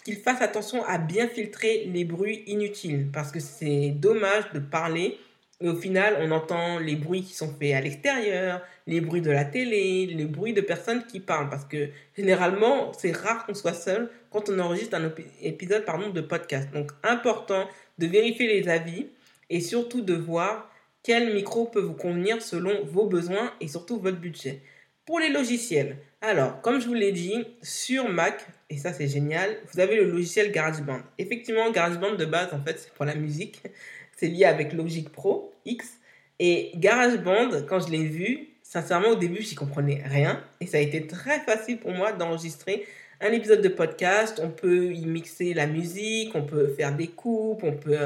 qu'il 0.05 0.17
fasse 0.17 0.43
attention 0.43 0.85
à 0.85 0.99
bien 0.99 1.27
filtrer 1.29 1.85
les 1.93 2.05
bruits 2.05 2.43
inutiles. 2.47 3.09
Parce 3.13 3.33
que 3.33 3.41
c'est 3.41 3.91
dommage 3.91 4.45
de 4.53 4.59
parler 4.59 5.19
et 5.63 5.69
au 5.69 5.77
final, 5.77 6.17
on 6.21 6.31
entend 6.31 6.79
les 6.79 6.97
bruits 6.97 7.23
qui 7.23 7.35
sont 7.35 7.53
faits 7.53 7.75
à 7.75 7.83
l'extérieur, 7.83 8.63
les 8.87 9.03
bruits 9.03 9.21
de 9.21 9.31
la 9.31 9.45
télé, 9.45 10.07
les 10.07 10.25
bruits 10.25 10.55
de 10.55 10.63
personnes 10.63 11.05
qui 11.07 11.21
parlent. 11.21 11.51
Parce 11.51 11.67
que 11.67 11.91
généralement, 12.17 12.93
c'est 12.95 13.15
rare 13.15 13.45
qu'on 13.45 13.55
soit 13.55 13.75
seul 13.75 14.11
quand 14.31 14.49
on 14.49 14.59
enregistre 14.59 14.97
un 14.97 15.13
épisode 15.43 15.85
pardon, 15.85 16.09
de 16.09 16.21
podcast. 16.23 16.71
Donc, 16.73 16.91
important 17.03 17.69
de 17.99 18.07
vérifier 18.07 18.47
les 18.47 18.71
avis 18.71 19.09
et 19.51 19.61
surtout 19.61 20.01
de 20.01 20.15
voir 20.15 20.70
quel 21.03 21.35
micro 21.35 21.67
peut 21.67 21.81
vous 21.81 21.95
convenir 21.95 22.43
selon 22.43 22.85
vos 22.85 23.07
besoins 23.07 23.53
et 23.61 23.69
surtout 23.69 23.99
votre 23.99 24.19
budget? 24.19 24.61
Pour 25.07 25.19
les 25.19 25.31
logiciels, 25.31 25.97
alors, 26.21 26.61
comme 26.61 26.81
je 26.81 26.87
vous 26.87 26.95
l'ai 26.95 27.13
dit, 27.13 27.47
sur 27.63 28.09
Mac, 28.11 28.47
et 28.69 28.77
ça 28.77 28.93
c'est 28.93 29.09
génial, 29.09 29.57
vous 29.73 29.81
avez 29.81 29.97
le 29.97 30.05
logiciel 30.05 30.53
GarageBand. 30.53 31.01
Effectivement, 31.19 31.71
GarageBand 31.71 32.17
de 32.17 32.27
base, 32.27 32.53
en 32.53 32.63
fait, 32.63 32.79
c'est 32.79 32.93
pour 32.93 33.05
la 33.05 33.15
musique. 33.15 33.63
C'est 34.17 34.29
lié 34.29 34.45
avec 34.45 34.75
Logic 34.75 35.09
Pro 35.09 35.55
X. 35.65 35.99
Et 36.39 36.73
GarageBand, 36.75 37.63
quand 37.67 37.81
je 37.81 37.91
l'ai 37.91 38.05
vu, 38.05 38.49
sincèrement, 38.63 39.09
au 39.09 39.15
début, 39.15 39.41
j'y 39.41 39.55
comprenais 39.55 40.03
rien. 40.05 40.45
Et 40.61 40.67
ça 40.67 40.77
a 40.77 40.81
été 40.81 41.07
très 41.07 41.41
facile 41.41 41.79
pour 41.79 41.93
moi 41.93 42.13
d'enregistrer 42.13 42.87
un 43.23 43.33
épisode 43.33 43.63
de 43.63 43.69
podcast. 43.71 44.39
On 44.45 44.51
peut 44.51 44.93
y 44.93 45.07
mixer 45.07 45.55
la 45.55 45.67
musique, 45.67 46.35
on 46.35 46.43
peut 46.43 46.69
faire 46.69 46.95
des 46.95 47.07
coupes, 47.07 47.65
on 47.65 47.73
peut 47.73 47.97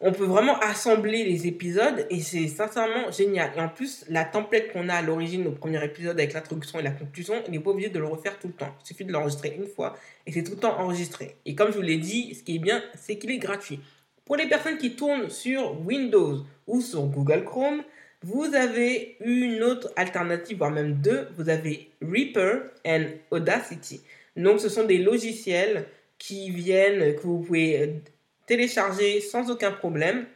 on 0.00 0.12
peut 0.12 0.24
vraiment 0.24 0.58
assembler 0.60 1.24
les 1.24 1.46
épisodes 1.46 2.06
et 2.10 2.20
c'est 2.20 2.48
sincèrement 2.48 3.10
génial. 3.10 3.50
Et 3.56 3.60
en 3.60 3.68
plus, 3.68 4.04
la 4.08 4.24
template 4.24 4.72
qu'on 4.72 4.88
a 4.88 4.94
à 4.94 5.02
l'origine 5.02 5.46
au 5.46 5.52
premier 5.52 5.82
épisode 5.84 6.18
avec 6.18 6.32
l'introduction 6.32 6.78
et 6.78 6.82
la 6.82 6.90
conclusion, 6.90 7.34
on 7.46 7.50
n'est 7.50 7.58
pas 7.58 7.70
obligé 7.70 7.88
de 7.88 7.98
le 7.98 8.06
refaire 8.06 8.38
tout 8.38 8.48
le 8.48 8.54
temps. 8.54 8.74
Il 8.82 8.86
suffit 8.86 9.04
de 9.04 9.12
l'enregistrer 9.12 9.54
une 9.56 9.66
fois 9.66 9.96
et 10.26 10.32
c'est 10.32 10.42
tout 10.42 10.52
le 10.52 10.58
temps 10.58 10.78
enregistré. 10.78 11.36
Et 11.46 11.54
comme 11.54 11.70
je 11.70 11.76
vous 11.76 11.82
l'ai 11.82 11.98
dit, 11.98 12.34
ce 12.34 12.42
qui 12.42 12.56
est 12.56 12.60
bien, 12.60 12.82
c'est 12.94 13.16
qu'il 13.16 13.30
est 13.30 13.38
gratuit. 13.38 13.80
Pour 14.24 14.36
les 14.36 14.48
personnes 14.48 14.78
qui 14.78 14.96
tournent 14.96 15.30
sur 15.30 15.80
Windows 15.86 16.44
ou 16.66 16.80
sur 16.80 17.02
Google 17.04 17.44
Chrome, 17.44 17.82
vous 18.22 18.54
avez 18.54 19.18
une 19.20 19.62
autre 19.62 19.92
alternative, 19.96 20.56
voire 20.56 20.70
même 20.70 20.94
deux. 20.94 21.28
Vous 21.36 21.50
avez 21.50 21.90
Reaper 22.00 22.70
et 22.86 23.20
Audacity. 23.30 24.00
Donc, 24.34 24.60
ce 24.60 24.70
sont 24.70 24.84
des 24.84 24.96
logiciels 24.96 25.86
qui 26.16 26.50
viennent, 26.50 27.14
que 27.16 27.20
vous 27.20 27.40
pouvez 27.40 28.00
télécharger 28.46 29.20
sans 29.20 29.50
aucun 29.50 29.72
problème. 29.72 30.26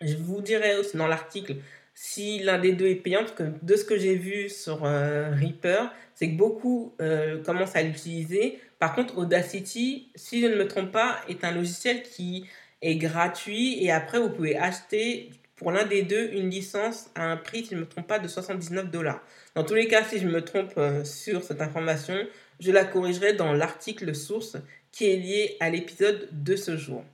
Je 0.00 0.16
vous 0.16 0.40
dirai 0.40 0.76
aussi 0.76 0.96
dans 0.96 1.06
l'article 1.06 1.56
si 1.94 2.38
l'un 2.38 2.58
des 2.58 2.72
deux 2.72 2.86
est 2.86 2.96
payant, 2.96 3.20
parce 3.20 3.32
que 3.32 3.44
de 3.62 3.76
ce 3.76 3.84
que 3.84 3.98
j'ai 3.98 4.16
vu 4.16 4.48
sur 4.48 4.84
euh, 4.84 5.30
Reaper, 5.34 5.92
c'est 6.14 6.30
que 6.30 6.36
beaucoup 6.36 6.94
euh, 7.00 7.42
commencent 7.42 7.76
à 7.76 7.82
l'utiliser. 7.82 8.58
Par 8.78 8.94
contre, 8.94 9.18
Audacity, 9.18 10.10
si 10.14 10.40
je 10.40 10.46
ne 10.46 10.56
me 10.56 10.66
trompe 10.66 10.90
pas, 10.90 11.20
est 11.28 11.44
un 11.44 11.52
logiciel 11.52 12.02
qui 12.02 12.46
est 12.80 12.96
gratuit 12.96 13.82
et 13.84 13.92
après 13.92 14.18
vous 14.18 14.30
pouvez 14.30 14.56
acheter 14.56 15.30
pour 15.54 15.70
l'un 15.70 15.84
des 15.84 16.02
deux 16.02 16.30
une 16.32 16.50
licence 16.50 17.10
à 17.14 17.30
un 17.30 17.36
prix, 17.36 17.64
si 17.64 17.70
je 17.70 17.76
ne 17.76 17.80
me 17.80 17.86
trompe 17.86 18.08
pas, 18.08 18.18
de 18.18 18.26
79 18.26 18.90
dollars. 18.90 19.22
Dans 19.54 19.62
tous 19.62 19.74
les 19.74 19.86
cas, 19.86 20.02
si 20.02 20.18
je 20.18 20.26
me 20.26 20.42
trompe 20.42 20.72
euh, 20.78 21.04
sur 21.04 21.44
cette 21.44 21.60
information, 21.60 22.16
je 22.58 22.72
la 22.72 22.84
corrigerai 22.84 23.34
dans 23.34 23.52
l'article 23.52 24.14
source 24.14 24.56
qui 24.90 25.10
est 25.10 25.16
lié 25.16 25.56
à 25.60 25.70
l'épisode 25.70 26.28
de 26.32 26.56
ce 26.56 26.76
jour. 26.76 27.04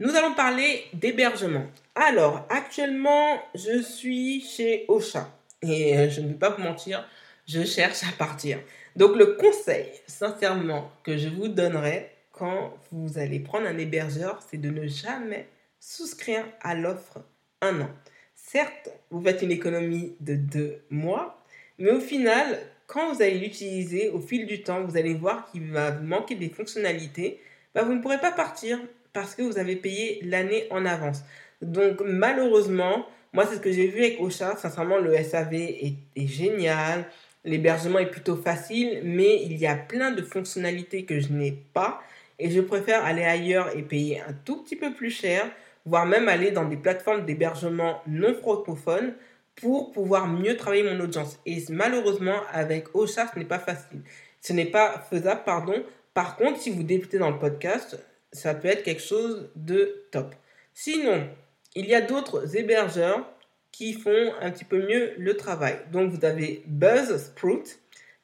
Nous 0.00 0.16
allons 0.16 0.32
parler 0.32 0.84
d'hébergement. 0.94 1.66
Alors, 1.94 2.46
actuellement, 2.48 3.38
je 3.54 3.82
suis 3.82 4.40
chez 4.40 4.86
Ocha. 4.88 5.28
Et 5.60 5.94
euh, 5.98 6.08
je 6.08 6.22
ne 6.22 6.28
vais 6.28 6.34
pas 6.34 6.48
vous 6.48 6.62
mentir, 6.62 7.06
je 7.46 7.66
cherche 7.66 8.02
à 8.04 8.12
partir. 8.16 8.58
Donc, 8.96 9.14
le 9.14 9.34
conseil, 9.34 9.84
sincèrement, 10.06 10.90
que 11.04 11.18
je 11.18 11.28
vous 11.28 11.48
donnerai 11.48 12.08
quand 12.32 12.72
vous 12.90 13.18
allez 13.18 13.40
prendre 13.40 13.66
un 13.66 13.76
hébergeur, 13.76 14.42
c'est 14.50 14.56
de 14.56 14.70
ne 14.70 14.86
jamais 14.86 15.46
souscrire 15.78 16.46
à 16.62 16.74
l'offre 16.74 17.18
un 17.60 17.82
an. 17.82 17.90
Certes, 18.34 18.88
vous 19.10 19.22
faites 19.22 19.42
une 19.42 19.52
économie 19.52 20.14
de 20.20 20.34
deux 20.34 20.80
mois, 20.88 21.44
mais 21.78 21.90
au 21.90 22.00
final, 22.00 22.58
quand 22.86 23.12
vous 23.12 23.20
allez 23.20 23.38
l'utiliser 23.38 24.08
au 24.08 24.20
fil 24.20 24.46
du 24.46 24.62
temps, 24.62 24.82
vous 24.82 24.96
allez 24.96 25.12
voir 25.12 25.50
qu'il 25.50 25.70
va 25.70 25.90
vous 25.90 26.06
manquer 26.06 26.36
des 26.36 26.48
fonctionnalités. 26.48 27.38
Bah, 27.74 27.82
vous 27.82 27.92
ne 27.92 28.00
pourrez 28.00 28.18
pas 28.18 28.32
partir 28.32 28.80
parce 29.12 29.34
que 29.34 29.42
vous 29.42 29.58
avez 29.58 29.76
payé 29.76 30.20
l'année 30.24 30.66
en 30.70 30.86
avance. 30.86 31.22
Donc 31.62 32.00
malheureusement, 32.04 33.06
moi 33.32 33.46
c'est 33.46 33.56
ce 33.56 33.60
que 33.60 33.72
j'ai 33.72 33.86
vu 33.86 34.00
avec 34.00 34.20
Ocha, 34.20 34.56
sincèrement 34.56 34.98
le 34.98 35.16
SAV 35.22 35.54
est, 35.54 36.26
génial, 36.26 37.04
l'hébergement 37.44 37.98
est 37.98 38.10
plutôt 38.10 38.36
facile, 38.36 39.02
mais 39.04 39.42
il 39.42 39.56
y 39.56 39.66
a 39.66 39.76
plein 39.76 40.10
de 40.10 40.22
fonctionnalités 40.22 41.04
que 41.04 41.20
je 41.20 41.32
n'ai 41.32 41.52
pas 41.72 42.00
et 42.38 42.50
je 42.50 42.60
préfère 42.60 43.04
aller 43.04 43.24
ailleurs 43.24 43.76
et 43.76 43.82
payer 43.82 44.20
un 44.20 44.32
tout 44.32 44.62
petit 44.62 44.76
peu 44.76 44.92
plus 44.92 45.10
cher, 45.10 45.44
voire 45.84 46.06
même 46.06 46.28
aller 46.28 46.50
dans 46.50 46.64
des 46.64 46.76
plateformes 46.76 47.26
d'hébergement 47.26 48.00
non 48.06 48.34
francophones 48.34 49.14
pour 49.56 49.92
pouvoir 49.92 50.26
mieux 50.26 50.56
travailler 50.56 50.82
mon 50.82 50.98
audience. 51.00 51.38
Et 51.44 51.62
malheureusement, 51.68 52.40
avec 52.52 52.94
Ocha, 52.94 53.26
ce 53.32 53.38
n'est 53.38 53.44
pas 53.44 53.58
facile. 53.58 54.00
Ce 54.40 54.54
n'est 54.54 54.66
pas 54.66 55.04
faisable, 55.10 55.42
pardon. 55.44 55.84
Par 56.14 56.36
contre, 56.36 56.58
si 56.58 56.70
vous 56.70 56.82
débutez 56.82 57.18
dans 57.18 57.30
le 57.30 57.38
podcast, 57.38 57.98
ça 58.32 58.54
peut 58.54 58.68
être 58.68 58.82
quelque 58.82 59.02
chose 59.02 59.50
de 59.56 60.06
top. 60.10 60.34
Sinon, 60.74 61.28
il 61.74 61.86
y 61.86 61.94
a 61.94 62.00
d'autres 62.00 62.56
hébergeurs 62.56 63.28
qui 63.72 63.92
font 63.92 64.32
un 64.40 64.50
petit 64.50 64.64
peu 64.64 64.86
mieux 64.86 65.14
le 65.18 65.36
travail. 65.36 65.78
Donc, 65.92 66.10
vous 66.10 66.24
avez 66.24 66.62
Buzzsprout, 66.66 67.78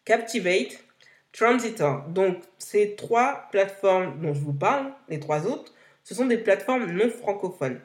Captivate, 0.05 0.85
Transitor. 1.33 2.09
Donc, 2.09 2.39
ces 2.59 2.97
trois 2.97 3.49
plateformes 3.51 4.21
dont 4.21 4.35
je 4.35 4.41
vous 4.41 4.53
parle, 4.53 4.93
les 5.09 5.21
trois 5.21 5.47
autres, 5.47 5.73
ce 6.03 6.15
sont 6.15 6.27
des 6.27 6.39
plateformes 6.39 6.91
non 6.93 7.11
francophones. 7.11 7.81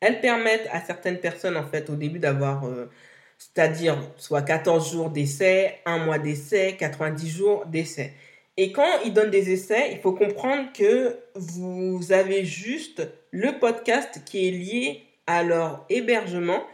Elles 0.00 0.20
permettent 0.20 0.68
à 0.70 0.80
certaines 0.80 1.18
personnes, 1.18 1.56
en 1.56 1.66
fait, 1.66 1.90
au 1.90 1.96
début 1.96 2.18
d'avoir, 2.18 2.66
euh, 2.66 2.90
c'est-à-dire 3.38 3.98
soit 4.16 4.42
14 4.42 4.92
jours 4.92 5.10
d'essai, 5.10 5.80
1 5.86 5.98
mois 5.98 6.18
d'essai, 6.18 6.76
90 6.78 7.30
jours 7.30 7.66
d'essai. 7.66 8.12
Et 8.60 8.72
quand 8.72 9.02
ils 9.04 9.12
donnent 9.12 9.30
des 9.30 9.52
essais, 9.52 9.92
il 9.92 10.00
faut 10.00 10.12
comprendre 10.12 10.72
que 10.72 11.16
vous 11.36 12.10
avez 12.10 12.44
juste 12.44 13.08
le 13.30 13.56
podcast 13.60 14.22
qui 14.26 14.48
est 14.48 14.50
lié 14.50 15.04
à 15.28 15.44
leur 15.44 15.86
hébergement 15.88 16.66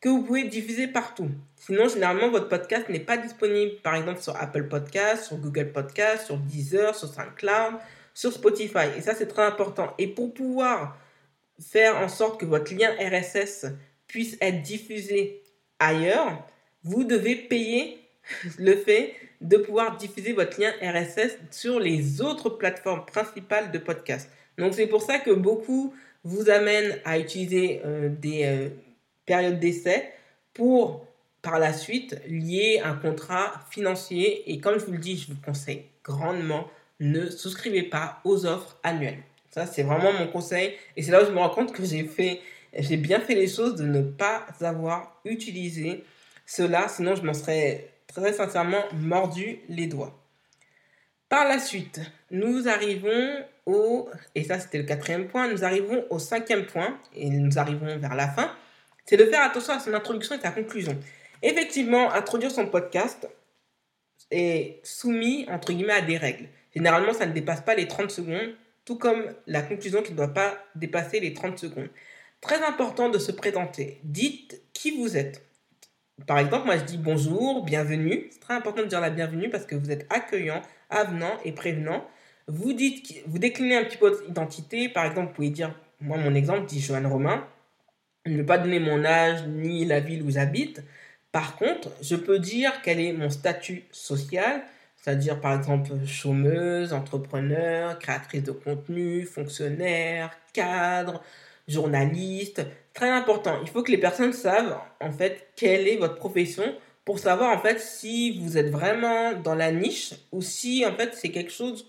que 0.00 0.08
vous 0.08 0.22
pouvez 0.22 0.44
diffuser 0.44 0.86
partout. 0.86 1.28
Sinon, 1.56 1.88
généralement, 1.88 2.30
votre 2.30 2.48
podcast 2.48 2.88
n'est 2.88 3.00
pas 3.00 3.16
disponible, 3.16 3.72
par 3.82 3.96
exemple, 3.96 4.20
sur 4.20 4.36
Apple 4.40 4.68
Podcast, 4.68 5.24
sur 5.24 5.36
Google 5.36 5.72
Podcast, 5.72 6.26
sur 6.26 6.36
Deezer, 6.36 6.94
sur 6.94 7.08
SoundCloud, 7.12 7.74
sur 8.14 8.32
Spotify. 8.32 8.96
Et 8.96 9.00
ça, 9.00 9.16
c'est 9.16 9.26
très 9.26 9.42
important. 9.42 9.94
Et 9.98 10.06
pour 10.06 10.32
pouvoir 10.32 10.96
faire 11.60 11.98
en 11.98 12.08
sorte 12.08 12.38
que 12.38 12.46
votre 12.46 12.72
lien 12.72 12.90
RSS 13.00 13.66
puisse 14.06 14.36
être 14.40 14.62
diffusé 14.62 15.42
ailleurs, 15.80 16.46
vous 16.84 17.02
devez 17.02 17.34
payer 17.34 17.98
le 18.58 18.76
fait 18.76 19.16
de 19.42 19.56
pouvoir 19.56 19.96
diffuser 19.96 20.32
votre 20.32 20.60
lien 20.60 20.72
RSS 20.80 21.38
sur 21.50 21.78
les 21.78 22.20
autres 22.20 22.50
plateformes 22.50 23.04
principales 23.04 23.70
de 23.70 23.78
podcast. 23.78 24.30
Donc 24.58 24.74
c'est 24.74 24.86
pour 24.86 25.02
ça 25.02 25.18
que 25.18 25.30
beaucoup 25.30 25.94
vous 26.24 26.48
amènent 26.48 26.98
à 27.04 27.18
utiliser 27.18 27.82
euh, 27.84 28.08
des 28.08 28.44
euh, 28.44 28.68
périodes 29.26 29.58
d'essai 29.58 30.12
pour 30.54 31.06
par 31.42 31.58
la 31.58 31.72
suite 31.72 32.20
lier 32.28 32.80
un 32.84 32.94
contrat 32.94 33.52
financier. 33.70 34.50
Et 34.50 34.60
comme 34.60 34.78
je 34.78 34.84
vous 34.84 34.92
le 34.92 34.98
dis, 34.98 35.16
je 35.16 35.32
vous 35.32 35.40
conseille 35.44 35.86
grandement, 36.04 36.68
ne 37.00 37.28
souscrivez 37.28 37.82
pas 37.82 38.20
aux 38.24 38.46
offres 38.46 38.78
annuelles. 38.84 39.18
Ça, 39.50 39.66
c'est 39.66 39.82
vraiment 39.82 40.12
mon 40.12 40.28
conseil. 40.28 40.74
Et 40.96 41.02
c'est 41.02 41.10
là 41.10 41.22
où 41.22 41.26
je 41.26 41.32
me 41.32 41.38
rends 41.38 41.50
compte 41.50 41.72
que 41.72 41.84
j'ai 41.84 42.04
fait, 42.04 42.40
j'ai 42.78 42.96
bien 42.96 43.20
fait 43.20 43.34
les 43.34 43.48
choses 43.48 43.74
de 43.74 43.84
ne 43.84 44.02
pas 44.02 44.46
avoir 44.60 45.20
utilisé 45.24 46.04
cela. 46.46 46.88
Sinon, 46.88 47.16
je 47.16 47.22
m'en 47.22 47.34
serais 47.34 47.91
très 48.14 48.32
sincèrement 48.32 48.82
mordu 48.94 49.60
les 49.68 49.86
doigts. 49.86 50.18
Par 51.28 51.46
la 51.46 51.58
suite, 51.58 52.00
nous 52.30 52.68
arrivons 52.68 53.44
au, 53.66 54.08
et 54.34 54.44
ça 54.44 54.58
c'était 54.58 54.78
le 54.78 54.84
quatrième 54.84 55.28
point, 55.28 55.50
nous 55.50 55.64
arrivons 55.64 56.04
au 56.10 56.18
cinquième 56.18 56.66
point, 56.66 56.98
et 57.14 57.30
nous 57.30 57.58
arrivons 57.58 57.98
vers 57.98 58.14
la 58.14 58.28
fin, 58.28 58.54
c'est 59.06 59.16
de 59.16 59.24
faire 59.24 59.42
attention 59.42 59.72
à 59.72 59.80
son 59.80 59.94
introduction 59.94 60.36
et 60.36 60.40
sa 60.40 60.50
conclusion. 60.50 60.98
Effectivement, 61.42 62.12
introduire 62.12 62.50
son 62.50 62.66
podcast 62.66 63.28
est 64.30 64.80
soumis, 64.84 65.46
entre 65.48 65.72
guillemets, 65.72 65.92
à 65.92 66.02
des 66.02 66.16
règles. 66.16 66.48
Généralement, 66.74 67.12
ça 67.12 67.26
ne 67.26 67.32
dépasse 67.32 67.60
pas 67.60 67.74
les 67.74 67.88
30 67.88 68.10
secondes, 68.10 68.54
tout 68.84 68.96
comme 68.96 69.24
la 69.46 69.62
conclusion 69.62 70.02
qui 70.02 70.12
ne 70.12 70.16
doit 70.16 70.34
pas 70.34 70.56
dépasser 70.74 71.20
les 71.20 71.34
30 71.34 71.58
secondes. 71.58 71.88
Très 72.40 72.62
important 72.64 73.08
de 73.08 73.18
se 73.18 73.32
présenter. 73.32 74.00
Dites 74.04 74.62
qui 74.72 74.96
vous 74.96 75.16
êtes. 75.16 75.42
Par 76.26 76.38
exemple, 76.38 76.66
moi 76.66 76.76
je 76.76 76.84
dis 76.84 76.98
bonjour, 76.98 77.64
bienvenue. 77.64 78.28
C'est 78.30 78.40
très 78.40 78.54
important 78.54 78.82
de 78.82 78.86
dire 78.86 79.00
la 79.00 79.10
bienvenue 79.10 79.50
parce 79.50 79.66
que 79.66 79.74
vous 79.74 79.90
êtes 79.90 80.06
accueillant, 80.10 80.62
avenant 80.90 81.32
et 81.44 81.52
prévenant. 81.52 82.06
Vous 82.46 82.72
dites, 82.72 83.22
vous 83.26 83.38
déclinez 83.38 83.76
un 83.76 83.84
petit 83.84 83.96
peu 83.96 84.08
votre 84.08 84.28
identité. 84.28 84.88
Par 84.88 85.04
exemple, 85.06 85.28
vous 85.28 85.34
pouvez 85.34 85.50
dire, 85.50 85.74
moi 86.00 86.18
mon 86.18 86.34
exemple 86.34 86.66
dit 86.66 86.80
Joanne 86.80 87.06
Romain. 87.06 87.46
Ne 88.26 88.42
pas 88.42 88.58
donner 88.58 88.78
mon 88.78 89.04
âge 89.04 89.46
ni 89.48 89.84
la 89.84 90.00
ville 90.00 90.22
où 90.22 90.30
j'habite. 90.30 90.82
Par 91.32 91.56
contre, 91.56 91.88
je 92.02 92.14
peux 92.14 92.38
dire 92.38 92.72
quel 92.82 93.00
est 93.00 93.12
mon 93.12 93.30
statut 93.30 93.84
social, 93.90 94.62
c'est-à-dire 94.96 95.40
par 95.40 95.56
exemple 95.56 95.92
chômeuse, 96.06 96.92
entrepreneur, 96.92 97.98
créatrice 97.98 98.44
de 98.44 98.52
contenu, 98.52 99.24
fonctionnaire, 99.24 100.30
cadre, 100.52 101.22
journaliste. 101.68 102.62
Très 102.94 103.08
important, 103.08 103.58
il 103.62 103.68
faut 103.68 103.82
que 103.82 103.90
les 103.90 103.98
personnes 103.98 104.32
savent 104.32 104.78
en 105.00 105.10
fait 105.10 105.48
quelle 105.56 105.88
est 105.88 105.96
votre 105.96 106.16
profession 106.16 106.64
pour 107.04 107.18
savoir 107.18 107.56
en 107.56 107.60
fait 107.60 107.80
si 107.80 108.38
vous 108.38 108.58
êtes 108.58 108.70
vraiment 108.70 109.32
dans 109.32 109.54
la 109.54 109.72
niche 109.72 110.14
ou 110.30 110.40
si 110.40 110.84
en 110.86 110.94
fait 110.94 111.14
c'est 111.14 111.30
quelque 111.30 111.50
chose 111.50 111.86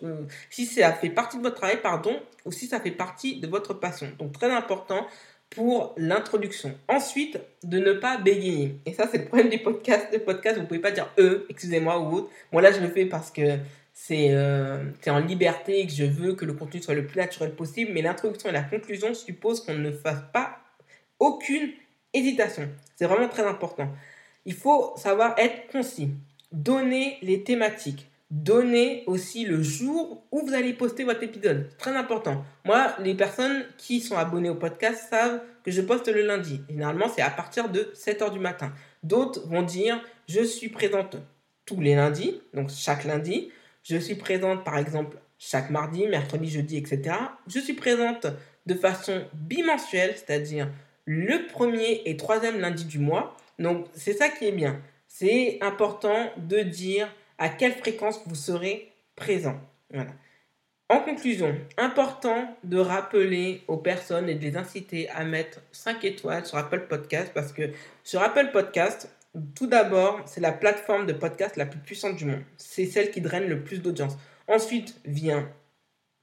si 0.49 0.65
ça 0.65 0.91
fait 0.93 1.09
partie 1.09 1.37
de 1.37 1.43
votre 1.43 1.57
travail 1.57 1.81
pardon 1.81 2.19
ou 2.45 2.51
si 2.51 2.67
ça 2.67 2.79
fait 2.79 2.91
partie 2.91 3.39
de 3.39 3.47
votre 3.47 3.73
passion. 3.73 4.07
Donc 4.17 4.31
très 4.31 4.51
important 4.51 5.05
pour 5.53 5.93
l'introduction. 5.97 6.75
Ensuite, 6.87 7.39
de 7.63 7.77
ne 7.77 7.93
pas 7.93 8.17
bégayer. 8.17 8.79
Et 8.85 8.93
ça, 8.93 9.07
c'est 9.11 9.19
le 9.19 9.25
problème 9.25 9.49
du 9.49 9.59
podcast. 9.59 10.07
Le 10.11 10.19
podcast, 10.19 10.59
vous 10.59 10.65
pouvez 10.65 10.79
pas 10.79 10.91
dire 10.91 11.09
eux, 11.19 11.45
excusez-moi 11.49 11.99
ou 11.99 12.15
autre. 12.15 12.29
Moi, 12.51 12.61
là, 12.61 12.71
je 12.71 12.79
le 12.79 12.87
fais 12.87 13.05
parce 13.05 13.31
que 13.31 13.57
euh, 14.11 14.83
c'est 15.01 15.09
en 15.09 15.19
liberté 15.19 15.85
que 15.85 15.93
je 15.93 16.03
veux 16.03 16.35
que 16.35 16.45
le 16.45 16.53
contenu 16.53 16.81
soit 16.81 16.93
le 16.93 17.05
plus 17.05 17.17
naturel 17.17 17.55
possible. 17.55 17.91
Mais 17.93 18.01
l'introduction 18.01 18.49
et 18.49 18.51
la 18.51 18.63
conclusion 18.63 19.13
supposent 19.13 19.61
qu'on 19.61 19.75
ne 19.75 19.91
fasse 19.91 20.23
pas 20.33 20.59
aucune 21.19 21.69
hésitation. 22.13 22.69
C'est 22.95 23.05
vraiment 23.05 23.29
très 23.29 23.45
important. 23.45 23.89
Il 24.45 24.53
faut 24.53 24.93
savoir 24.97 25.35
être 25.37 25.71
concis. 25.71 26.11
Donner 26.51 27.17
les 27.21 27.43
thématiques. 27.43 28.09
Donnez 28.29 29.03
aussi 29.05 29.45
le 29.45 29.61
jour 29.61 30.23
où 30.31 30.45
vous 30.45 30.53
allez 30.53 30.73
poster 30.73 31.03
votre 31.03 31.23
épisode. 31.23 31.69
Très 31.77 31.95
important. 31.95 32.43
Moi, 32.65 32.93
les 32.99 33.15
personnes 33.15 33.63
qui 33.77 34.01
sont 34.01 34.17
abonnées 34.17 34.49
au 34.49 34.55
podcast 34.55 35.07
savent 35.09 35.41
que 35.63 35.71
je 35.71 35.81
poste 35.81 36.07
le 36.07 36.25
lundi. 36.25 36.61
Généralement, 36.67 37.07
c'est 37.07 37.21
à 37.21 37.29
partir 37.29 37.69
de 37.69 37.91
7h 37.95 38.33
du 38.33 38.39
matin. 38.39 38.73
D'autres 39.03 39.47
vont 39.47 39.61
dire, 39.61 40.01
je 40.27 40.43
suis 40.43 40.69
présente 40.69 41.17
tous 41.65 41.79
les 41.79 41.95
lundis, 41.95 42.41
donc 42.53 42.69
chaque 42.69 43.05
lundi. 43.05 43.51
Je 43.83 43.97
suis 43.97 44.15
présente, 44.15 44.63
par 44.63 44.77
exemple, 44.77 45.17
chaque 45.37 45.69
mardi, 45.69 46.07
mercredi, 46.07 46.49
jeudi, 46.49 46.77
etc. 46.77 47.15
Je 47.47 47.59
suis 47.59 47.73
présente 47.73 48.27
de 48.65 48.73
façon 48.73 49.25
bimensuelle, 49.33 50.15
c'est-à-dire 50.15 50.69
le 51.05 51.47
premier 51.47 52.01
et 52.05 52.15
troisième 52.15 52.59
lundi 52.59 52.85
du 52.85 52.99
mois. 52.99 53.35
Donc, 53.59 53.87
c'est 53.93 54.13
ça 54.13 54.29
qui 54.29 54.45
est 54.45 54.51
bien. 54.53 54.81
C'est 55.07 55.57
important 55.61 56.31
de 56.37 56.59
dire 56.59 57.13
à 57.37 57.49
quelle 57.49 57.73
fréquence 57.73 58.21
vous 58.25 58.35
serez 58.35 58.91
présent. 59.15 59.59
En 60.89 60.99
conclusion, 60.99 61.55
important 61.77 62.55
de 62.63 62.77
rappeler 62.77 63.63
aux 63.67 63.77
personnes 63.77 64.29
et 64.29 64.35
de 64.35 64.43
les 64.43 64.57
inciter 64.57 65.09
à 65.09 65.23
mettre 65.23 65.61
5 65.71 66.03
étoiles 66.03 66.45
sur 66.45 66.57
Apple 66.57 66.87
Podcast 66.87 67.31
parce 67.33 67.51
que 67.51 67.71
sur 68.03 68.21
Apple 68.21 68.49
Podcast, 68.51 69.09
tout 69.55 69.67
d'abord, 69.67 70.21
c'est 70.25 70.41
la 70.41 70.51
plateforme 70.51 71.05
de 71.05 71.13
podcast 71.13 71.55
la 71.57 71.65
plus 71.65 71.79
puissante 71.79 72.15
du 72.15 72.25
monde. 72.25 72.43
C'est 72.57 72.85
celle 72.85 73.11
qui 73.11 73.21
draine 73.21 73.47
le 73.47 73.63
plus 73.63 73.81
d'audience. 73.81 74.17
Ensuite 74.47 74.99
vient 75.05 75.49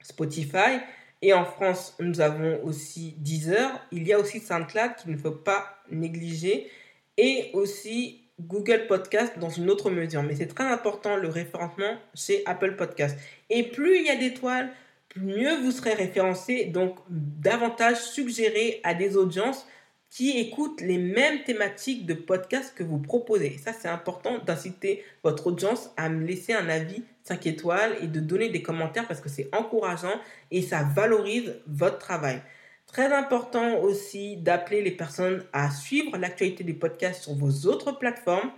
Spotify. 0.02 0.80
Et 1.22 1.34
en 1.34 1.44
France, 1.44 1.96
nous 2.00 2.20
avons 2.20 2.62
aussi 2.64 3.14
Deezer. 3.18 3.86
Il 3.92 4.06
y 4.06 4.12
a 4.12 4.18
aussi 4.18 4.40
SoundCloud 4.40 4.94
qu'il 4.96 5.12
ne 5.12 5.18
faut 5.18 5.32
pas 5.32 5.82
négliger. 5.90 6.70
Et 7.16 7.50
aussi 7.52 8.20
Google 8.40 8.86
Podcast 8.86 9.38
dans 9.38 9.50
une 9.50 9.68
autre 9.70 9.90
mesure. 9.90 10.22
Mais 10.22 10.36
c'est 10.36 10.46
très 10.46 10.64
important 10.64 11.16
le 11.16 11.28
référencement 11.28 11.96
chez 12.14 12.42
Apple 12.46 12.76
Podcast. 12.76 13.18
Et 13.50 13.64
plus 13.64 13.98
il 13.98 14.06
y 14.06 14.10
a 14.10 14.16
d'étoiles, 14.16 14.70
mieux 15.16 15.60
vous 15.62 15.72
serez 15.72 15.94
référencé, 15.94 16.66
donc 16.66 16.96
davantage 17.08 17.98
suggéré 17.98 18.80
à 18.84 18.94
des 18.94 19.16
audiences 19.16 19.66
qui 20.10 20.38
écoutent 20.38 20.80
les 20.80 20.98
mêmes 20.98 21.44
thématiques 21.44 22.04
de 22.04 22.14
podcast 22.14 22.74
que 22.74 22.82
vous 22.82 22.98
proposez. 22.98 23.56
Ça, 23.58 23.72
c'est 23.72 23.88
important 23.88 24.38
d'inciter 24.38 25.04
votre 25.22 25.46
audience 25.46 25.90
à 25.96 26.08
me 26.08 26.26
laisser 26.26 26.52
un 26.52 26.68
avis 26.68 27.04
5 27.22 27.46
étoiles 27.46 27.96
et 28.02 28.08
de 28.08 28.18
donner 28.18 28.48
des 28.48 28.60
commentaires 28.60 29.06
parce 29.06 29.20
que 29.20 29.28
c'est 29.28 29.48
encourageant 29.54 30.20
et 30.50 30.62
ça 30.62 30.82
valorise 30.82 31.54
votre 31.68 31.98
travail. 31.98 32.42
Très 32.88 33.12
important 33.12 33.78
aussi 33.78 34.36
d'appeler 34.36 34.82
les 34.82 34.90
personnes 34.90 35.44
à 35.52 35.70
suivre 35.70 36.16
l'actualité 36.16 36.64
des 36.64 36.74
podcasts 36.74 37.22
sur 37.22 37.34
vos 37.34 37.68
autres 37.68 37.92
plateformes, 37.92 38.50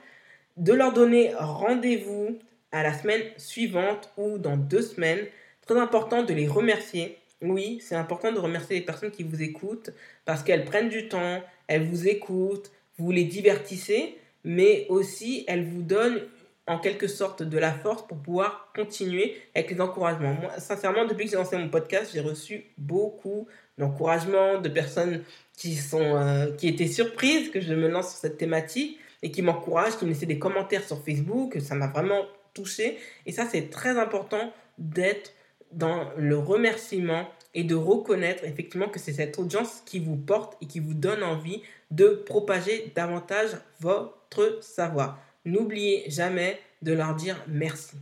de 0.56 0.72
leur 0.72 0.94
donner 0.94 1.34
rendez-vous 1.38 2.38
à 2.72 2.82
la 2.82 2.98
semaine 2.98 3.22
suivante 3.36 4.10
ou 4.16 4.38
dans 4.38 4.56
deux 4.56 4.80
semaines. 4.80 5.26
Très 5.66 5.78
important 5.78 6.22
de 6.22 6.32
les 6.32 6.48
remercier. 6.48 7.18
Oui, 7.42 7.80
c'est 7.82 7.96
important 7.96 8.32
de 8.32 8.38
remercier 8.38 8.76
les 8.76 8.84
personnes 8.84 9.10
qui 9.10 9.24
vous 9.24 9.42
écoutent 9.42 9.90
parce 10.24 10.42
qu'elles 10.42 10.64
prennent 10.64 10.88
du 10.88 11.08
temps, 11.08 11.42
elles 11.66 11.84
vous 11.84 12.08
écoutent, 12.08 12.70
vous 12.98 13.10
les 13.10 13.24
divertissez, 13.24 14.16
mais 14.44 14.86
aussi 14.88 15.44
elles 15.48 15.64
vous 15.64 15.82
donnent 15.82 16.20
en 16.66 16.78
quelque 16.78 17.08
sorte 17.08 17.42
de 17.42 17.58
la 17.58 17.72
force 17.72 18.06
pour 18.06 18.18
pouvoir 18.18 18.70
continuer 18.74 19.36
avec 19.54 19.70
les 19.70 19.80
encouragements. 19.80 20.34
Moi, 20.34 20.52
sincèrement, 20.58 21.04
depuis 21.04 21.24
que 21.24 21.30
j'ai 21.32 21.36
lancé 21.36 21.56
mon 21.56 21.68
podcast, 21.68 22.12
j'ai 22.14 22.20
reçu 22.20 22.66
beaucoup 22.78 23.48
d'encouragements, 23.78 24.60
de 24.60 24.68
personnes 24.68 25.24
qui, 25.56 25.74
sont, 25.74 26.00
euh, 26.00 26.52
qui 26.52 26.68
étaient 26.68 26.86
surprises 26.86 27.50
que 27.50 27.60
je 27.60 27.74
me 27.74 27.88
lance 27.88 28.10
sur 28.10 28.18
cette 28.18 28.38
thématique 28.38 28.98
et 29.22 29.32
qui 29.32 29.42
m'encouragent, 29.42 29.96
qui 29.98 30.04
me 30.04 30.10
laissaient 30.10 30.26
des 30.26 30.38
commentaires 30.38 30.84
sur 30.84 31.02
Facebook. 31.04 31.58
Ça 31.60 31.74
m'a 31.74 31.88
vraiment 31.88 32.22
touché. 32.54 32.98
Et 33.26 33.32
ça, 33.32 33.46
c'est 33.50 33.68
très 33.70 33.98
important 33.98 34.52
d'être 34.78 35.32
dans 35.72 36.10
le 36.16 36.38
remerciement 36.38 37.28
et 37.54 37.64
de 37.64 37.74
reconnaître 37.74 38.44
effectivement 38.44 38.88
que 38.88 38.98
c'est 38.98 39.12
cette 39.12 39.38
audience 39.38 39.82
qui 39.84 39.98
vous 39.98 40.16
porte 40.16 40.56
et 40.62 40.66
qui 40.66 40.80
vous 40.80 40.94
donne 40.94 41.22
envie 41.22 41.62
de 41.90 42.08
propager 42.26 42.92
davantage 42.94 43.50
votre 43.80 44.58
savoir. 44.62 45.18
N'oubliez 45.44 46.04
jamais 46.08 46.58
de 46.82 46.92
leur 46.92 47.14
dire 47.14 47.36
merci. 47.48 47.96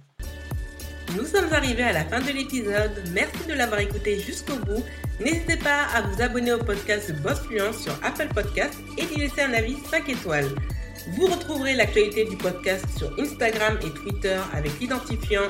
Nous 1.17 1.25
sommes 1.25 1.53
arrivés 1.53 1.83
à 1.83 1.93
la 1.93 2.05
fin 2.05 2.21
de 2.21 2.31
l'épisode. 2.31 3.03
Merci 3.13 3.47
de 3.49 3.55
l'avoir 3.55 3.81
écouté 3.81 4.21
jusqu'au 4.21 4.57
bout. 4.57 4.85
N'hésitez 5.19 5.57
pas 5.57 5.87
à 5.93 6.03
vous 6.03 6.23
abonner 6.23 6.53
au 6.53 6.59
podcast 6.59 7.13
Boss 7.21 7.41
Fluence 7.41 7.83
sur 7.83 7.93
Apple 8.05 8.29
Podcast 8.33 8.79
et 8.97 9.07
d'y 9.07 9.17
laisser 9.17 9.43
un 9.43 9.53
avis 9.53 9.77
5 9.91 10.09
étoiles. 10.09 10.49
Vous 11.09 11.27
retrouverez 11.27 11.75
l'actualité 11.75 12.25
du 12.25 12.37
podcast 12.37 12.85
sur 12.97 13.13
Instagram 13.19 13.79
et 13.85 13.91
Twitter 13.91 14.39
avec 14.53 14.79
l'identifiant 14.81 15.43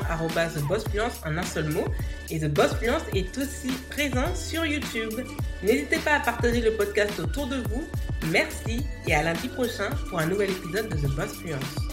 TheBossFluence 0.54 1.20
en 1.26 1.36
un 1.36 1.42
seul 1.42 1.68
mot. 1.70 1.84
Et 2.30 2.38
The 2.38 2.48
Boss 2.48 2.72
Fluence 2.74 3.02
est 3.14 3.36
aussi 3.36 3.72
présent 3.90 4.34
sur 4.34 4.64
YouTube. 4.64 5.20
N'hésitez 5.62 5.98
pas 5.98 6.14
à 6.16 6.20
partager 6.20 6.60
le 6.60 6.72
podcast 6.72 7.18
autour 7.18 7.46
de 7.48 7.56
vous. 7.56 7.84
Merci 8.30 8.84
et 9.06 9.14
à 9.14 9.22
lundi 9.22 9.48
prochain 9.48 9.90
pour 10.08 10.20
un 10.20 10.26
nouvel 10.26 10.50
épisode 10.50 10.88
de 10.88 10.96
The 10.96 11.10
Boss 11.16 11.32
Fluence. 11.32 11.89